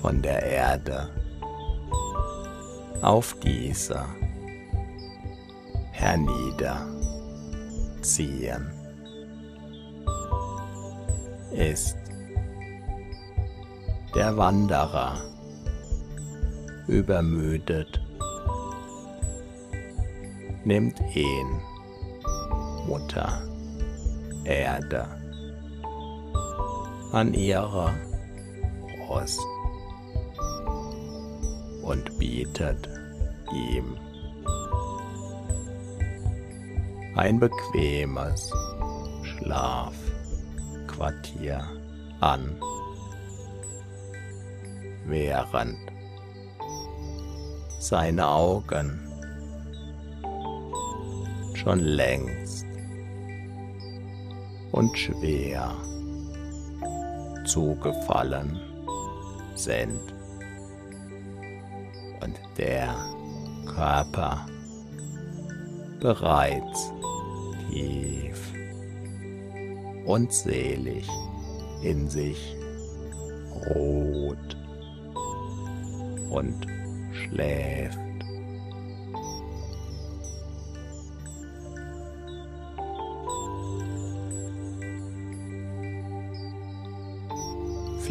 von 0.00 0.22
der 0.22 0.42
Erde 0.42 1.08
auf 3.02 3.36
diese 3.42 4.06
herniederziehen. 5.92 8.70
Ist 11.52 11.96
der 14.14 14.36
Wanderer 14.36 15.20
übermüdet, 16.86 17.99
nimmt 20.64 21.00
ihn. 21.14 21.60
Mutter 22.86 23.42
Erde. 24.44 25.06
An 27.12 27.34
ihrer 27.34 27.92
Brust. 29.06 29.40
Und 31.82 32.18
bietet 32.18 32.88
ihm 33.52 33.98
ein 37.16 37.40
bequemes 37.40 38.52
Schlafquartier 39.22 41.62
an, 42.20 42.56
während 45.06 45.76
seine 47.78 48.28
Augen 48.28 49.09
schon 51.62 51.80
längst 51.80 52.64
und 54.72 54.96
schwer 54.96 55.74
zugefallen 57.44 58.58
sind 59.54 60.14
und 62.22 62.38
der 62.56 62.94
Körper 63.66 64.46
bereits 66.00 66.92
tief 67.68 68.52
und 70.06 70.32
selig 70.32 71.06
in 71.82 72.08
sich 72.08 72.56
ruht 73.74 74.56
und 76.30 76.66
schläft. 77.12 78.09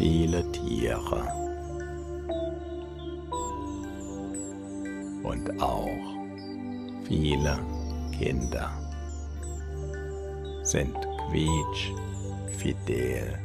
Viele 0.00 0.40
Tiere. 0.52 1.22
Und 5.22 5.60
auch 5.60 5.86
viele 7.04 7.58
Kinder 8.10 8.70
sind 10.62 10.96
quietschfidel 11.28 13.38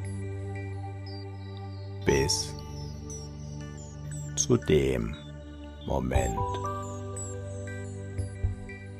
bis 2.06 2.56
zu 4.38 4.56
dem 4.56 5.14
Moment, 5.86 6.40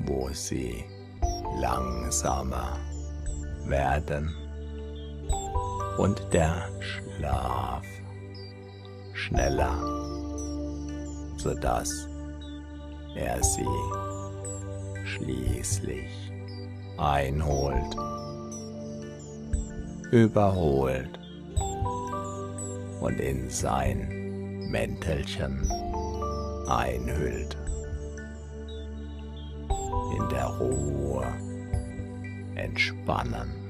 wo 0.00 0.28
sie 0.30 0.84
langsamer 1.58 2.76
werden 3.64 4.45
und 5.98 6.22
der 6.32 6.68
Schlaf. 6.80 7.84
Schneller, 9.12 9.76
sodass 11.36 12.08
er 13.16 13.42
sie 13.42 13.66
schließlich 15.04 16.32
einholt, 16.98 17.96
überholt. 20.12 21.18
Und 23.00 23.20
in 23.20 23.48
sein 23.50 24.68
Mäntelchen 24.70 25.70
einhüllt. 26.66 27.56
In 30.16 30.28
der 30.28 30.46
Ruhe 30.46 31.26
entspannen 32.56 33.65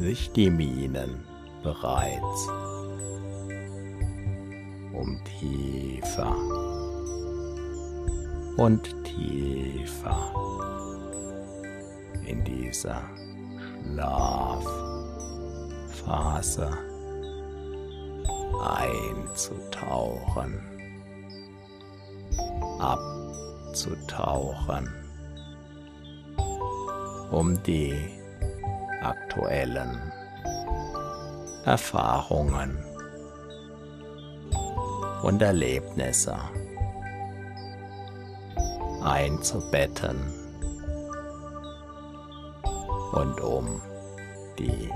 sich 0.00 0.32
die 0.32 0.48
Minen 0.48 1.24
bereits 1.62 2.48
um 4.94 5.20
tiefer 5.38 6.34
und 8.56 8.82
tiefer 9.04 10.32
in 12.26 12.42
dieser 12.44 13.02
Schlafphase 13.92 14.70
einzutauchen, 18.80 20.60
abzutauchen, 23.68 24.88
um 27.30 27.62
die 27.62 28.19
aktuellen 29.02 30.12
Erfahrungen 31.64 32.78
und 35.22 35.42
Erlebnisse 35.42 36.36
einzubetten 39.02 40.18
und 43.12 43.40
um 43.40 43.80
die 44.58 44.90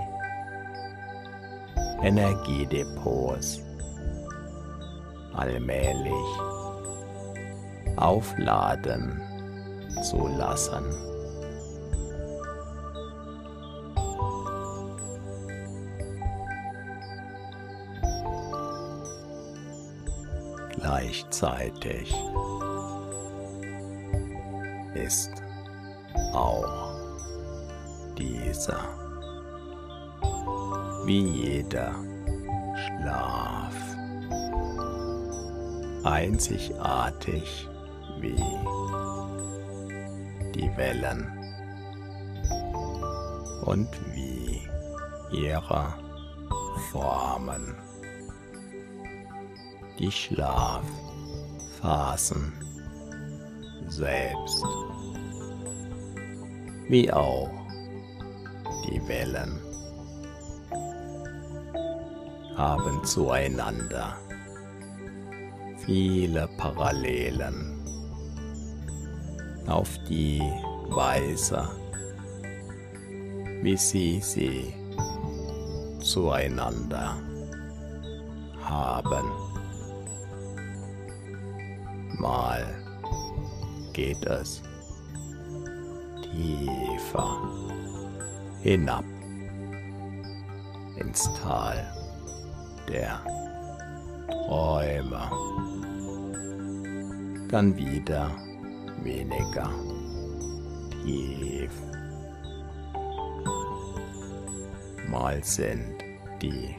Energiedepots 2.03 3.61
allmählich 5.35 6.15
aufladen 7.97 9.21
zu 10.03 10.27
lassen. 10.29 11.14
Gleichzeitig 21.15 22.12
ist 24.95 25.31
auch 26.32 26.97
dieser 28.19 28.81
wie 31.05 31.20
jeder 31.20 31.95
Schlaf 32.74 33.74
einzigartig 36.03 37.69
wie 38.19 38.35
die 40.53 40.77
Wellen 40.77 41.31
und 43.66 43.89
wie 44.12 44.69
ihre 45.31 45.95
Formen, 46.91 47.77
die 49.99 50.11
Schlafphasen 50.11 52.53
selbst, 53.89 54.65
wie 56.89 57.12
auch 57.12 57.51
die 58.87 59.07
Wellen 59.09 59.61
haben 62.57 63.05
zueinander 63.05 64.16
viele 65.85 66.49
Parallelen 66.57 67.83
auf 69.66 69.99
die 70.09 70.41
Weise, 70.89 71.69
wie 73.62 73.77
sie 73.77 74.21
sie 74.21 74.73
zueinander 76.01 77.16
haben. 78.62 79.54
Mal 82.19 82.65
geht 83.93 84.24
es 84.27 84.62
tiefer 86.23 87.39
hinab 88.62 89.05
ins 90.97 91.31
Tal 91.43 91.77
der 92.89 93.20
Träume, 94.28 95.31
dann 97.49 97.77
wieder 97.77 98.31
weniger 99.03 99.70
tief. 100.91 101.70
Mal 105.09 105.43
sind 105.45 106.03
die 106.41 106.74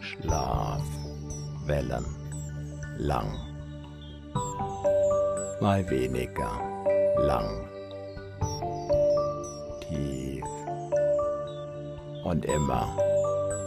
Schlafwellen 0.00 0.84
lang, 2.98 3.49
mal 5.60 5.88
weniger. 5.90 6.50
Lang, 7.18 7.68
tief. 9.80 10.44
Und 12.24 12.44
immer 12.46 12.88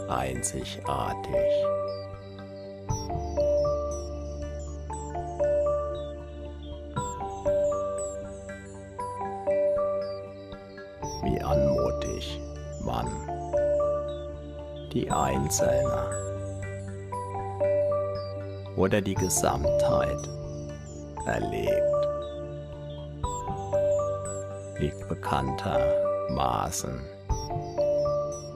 einzigartig. 0.08 1.34
Wie 11.22 11.40
anmutig 11.40 12.40
man 12.84 13.06
die 14.92 15.10
Einzelne. 15.10 16.24
Oder 18.76 19.00
die 19.00 19.14
Gesamtheit 19.14 20.28
erlebt, 21.26 21.83
liegt 24.78 25.08
bekanntermaßen 25.08 27.00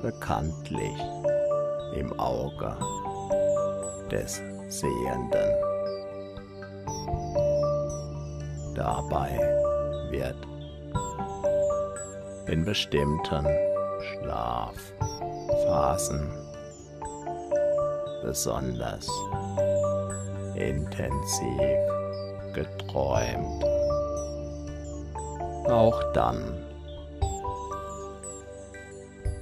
bekanntlich 0.02 0.98
im 1.94 2.18
Auge 2.18 2.76
des 4.10 4.42
Sehenden. 4.68 5.50
Dabei 8.74 9.38
wird 10.10 10.36
in 12.46 12.64
bestimmten 12.64 13.46
Schlafphasen 14.20 16.30
besonders 18.22 19.08
intensiv 20.54 21.78
geträumt. 22.54 23.77
Auch 25.68 26.02
dann, 26.14 26.64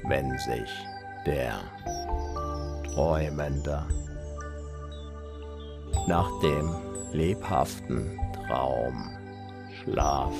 wenn 0.08 0.36
sich 0.38 0.70
der 1.24 1.54
Träumende 2.92 3.84
nach 6.08 6.28
dem 6.40 6.74
lebhaften 7.12 8.18
Traumschlaf 8.48 10.34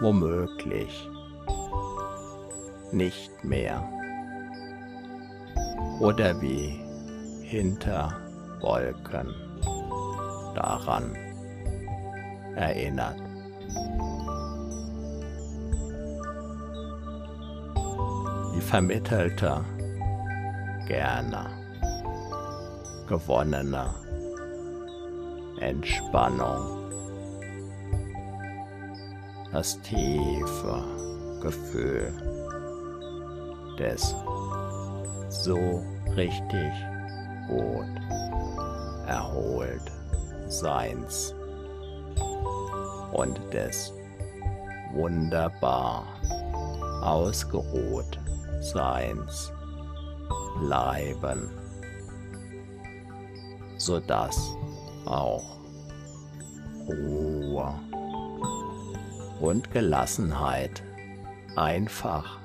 womöglich 0.00 1.08
nicht 2.92 3.44
mehr 3.44 3.86
oder 6.00 6.40
wie 6.40 6.80
hinter 7.42 8.16
Wolken 8.60 9.34
daran 10.54 11.14
erinnert. 12.56 13.27
Die 18.68 18.70
vermittelte, 18.70 19.64
gerne 20.86 21.46
gewonnene 23.08 23.94
Entspannung, 25.58 26.90
das 29.52 29.80
tiefe 29.80 30.84
Gefühl 31.40 32.12
des 33.78 34.14
so 35.30 35.82
richtig 36.14 36.70
gut 37.48 37.86
erholt 39.06 39.90
Seins 40.48 41.34
und 43.12 43.40
des 43.50 43.94
wunderbar 44.92 46.04
ausgeruht 47.02 48.18
Seins 48.60 49.52
bleiben, 50.60 51.50
sodass 53.76 54.36
auch 55.06 55.58
Ruhe 56.88 57.74
und 59.40 59.70
Gelassenheit 59.70 60.82
einfach 61.56 62.38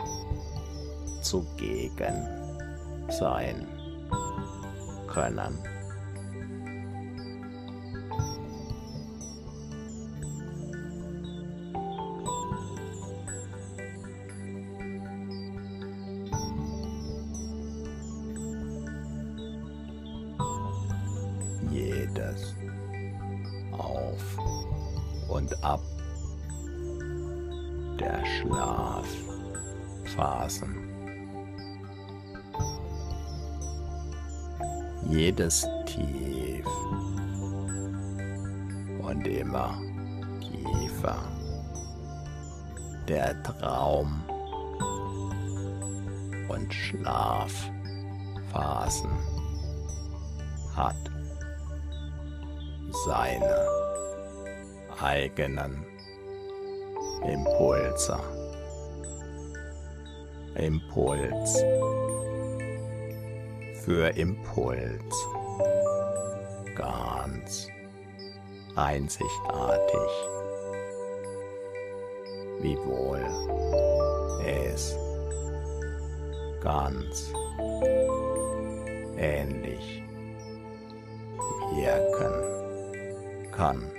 zugegen 1.22 2.27
sein 3.10 3.68
können. 5.07 5.72
Einzigartig. 68.84 70.11
Wiewohl 72.60 73.22
es 74.45 74.97
ganz 76.61 77.34
ähnlich 79.18 80.03
wirken 81.76 83.51
kann. 83.51 83.91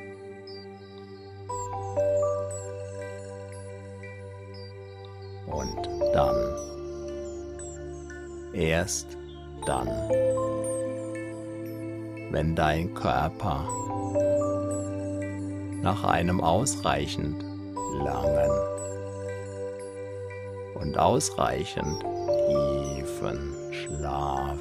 Und 5.47 5.89
dann, 6.13 6.37
erst 8.53 9.17
dann, 9.67 9.89
wenn 12.31 12.55
dein 12.55 12.93
Körper 12.95 13.67
nach 15.85 16.03
einem 16.03 16.41
ausreichend 16.41 17.45
langen 18.03 18.51
und 20.77 20.97
ausreichend 20.99 22.01
tiefen 22.01 23.55
Schlaf. 23.71 24.61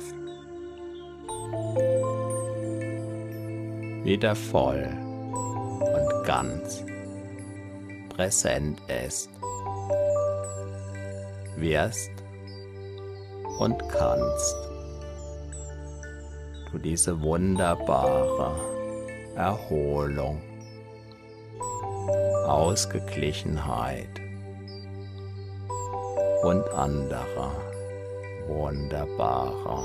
Wieder 4.04 4.36
voll 4.36 4.86
und 5.80 6.26
ganz 6.26 6.84
präsent 8.10 8.82
ist, 9.06 9.30
wirst 11.56 12.12
und 13.60 13.80
kannst 13.88 14.58
du 16.70 16.80
diese 16.80 17.22
wunderbare 17.22 18.52
Erholung, 19.36 20.41
Ausgeglichenheit 22.45 24.10
und 26.44 26.68
andere 26.74 27.52
wunderbare 28.48 29.84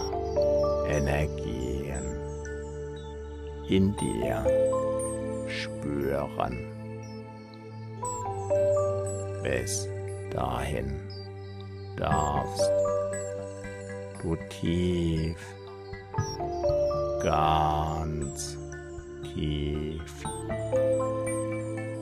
Energien 0.89 2.19
in 3.69 3.95
dir 3.97 4.45
spüren. 5.49 6.59
Bis 9.43 9.89
dahin 10.31 11.01
darfst 11.97 12.71
du 14.23 14.37
tief, 14.49 15.39
ganz 17.23 18.59
tief 19.33 20.25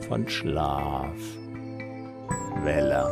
von 0.07 0.27
Schlaf, 0.29 1.17
Welle 2.63 3.05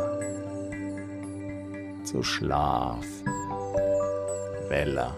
zu 2.04 2.22
Schlaf, 2.22 3.04
Welle 4.68 5.14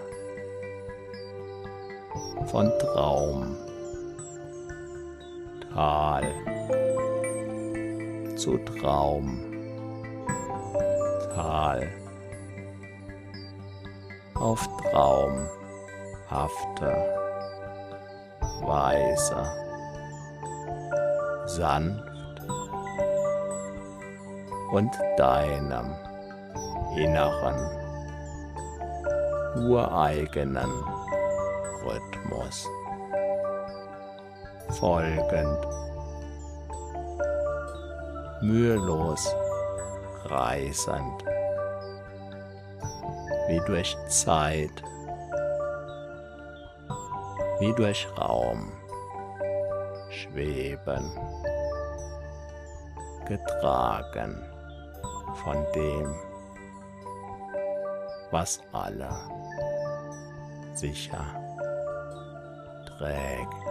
von 2.47 2.73
Traum, 2.81 3.57
Tal. 5.73 6.25
Zu 8.37 8.59
Traum, 8.59 9.39
Tal. 11.35 11.89
Auf 14.35 14.69
traumhafte 14.91 15.49
Weise, 18.63 19.68
sanft 21.59 22.41
und 24.71 24.93
deinem 25.17 25.93
inneren, 26.97 27.57
ureigenen 29.69 30.71
Rhythmus 31.85 32.69
folgend, 34.79 35.67
mühelos 38.41 39.35
reisend, 40.27 41.25
wie 43.49 43.61
durch 43.67 43.97
Zeit, 44.09 44.83
wie 47.59 47.73
durch 47.75 48.07
Raum 48.17 48.71
schweben, 50.11 51.11
getragen 53.29 54.43
von 55.45 55.57
dem, 55.75 56.15
was 58.31 58.61
alle 58.73 59.11
sicher 60.75 61.25
trägt. 62.97 63.68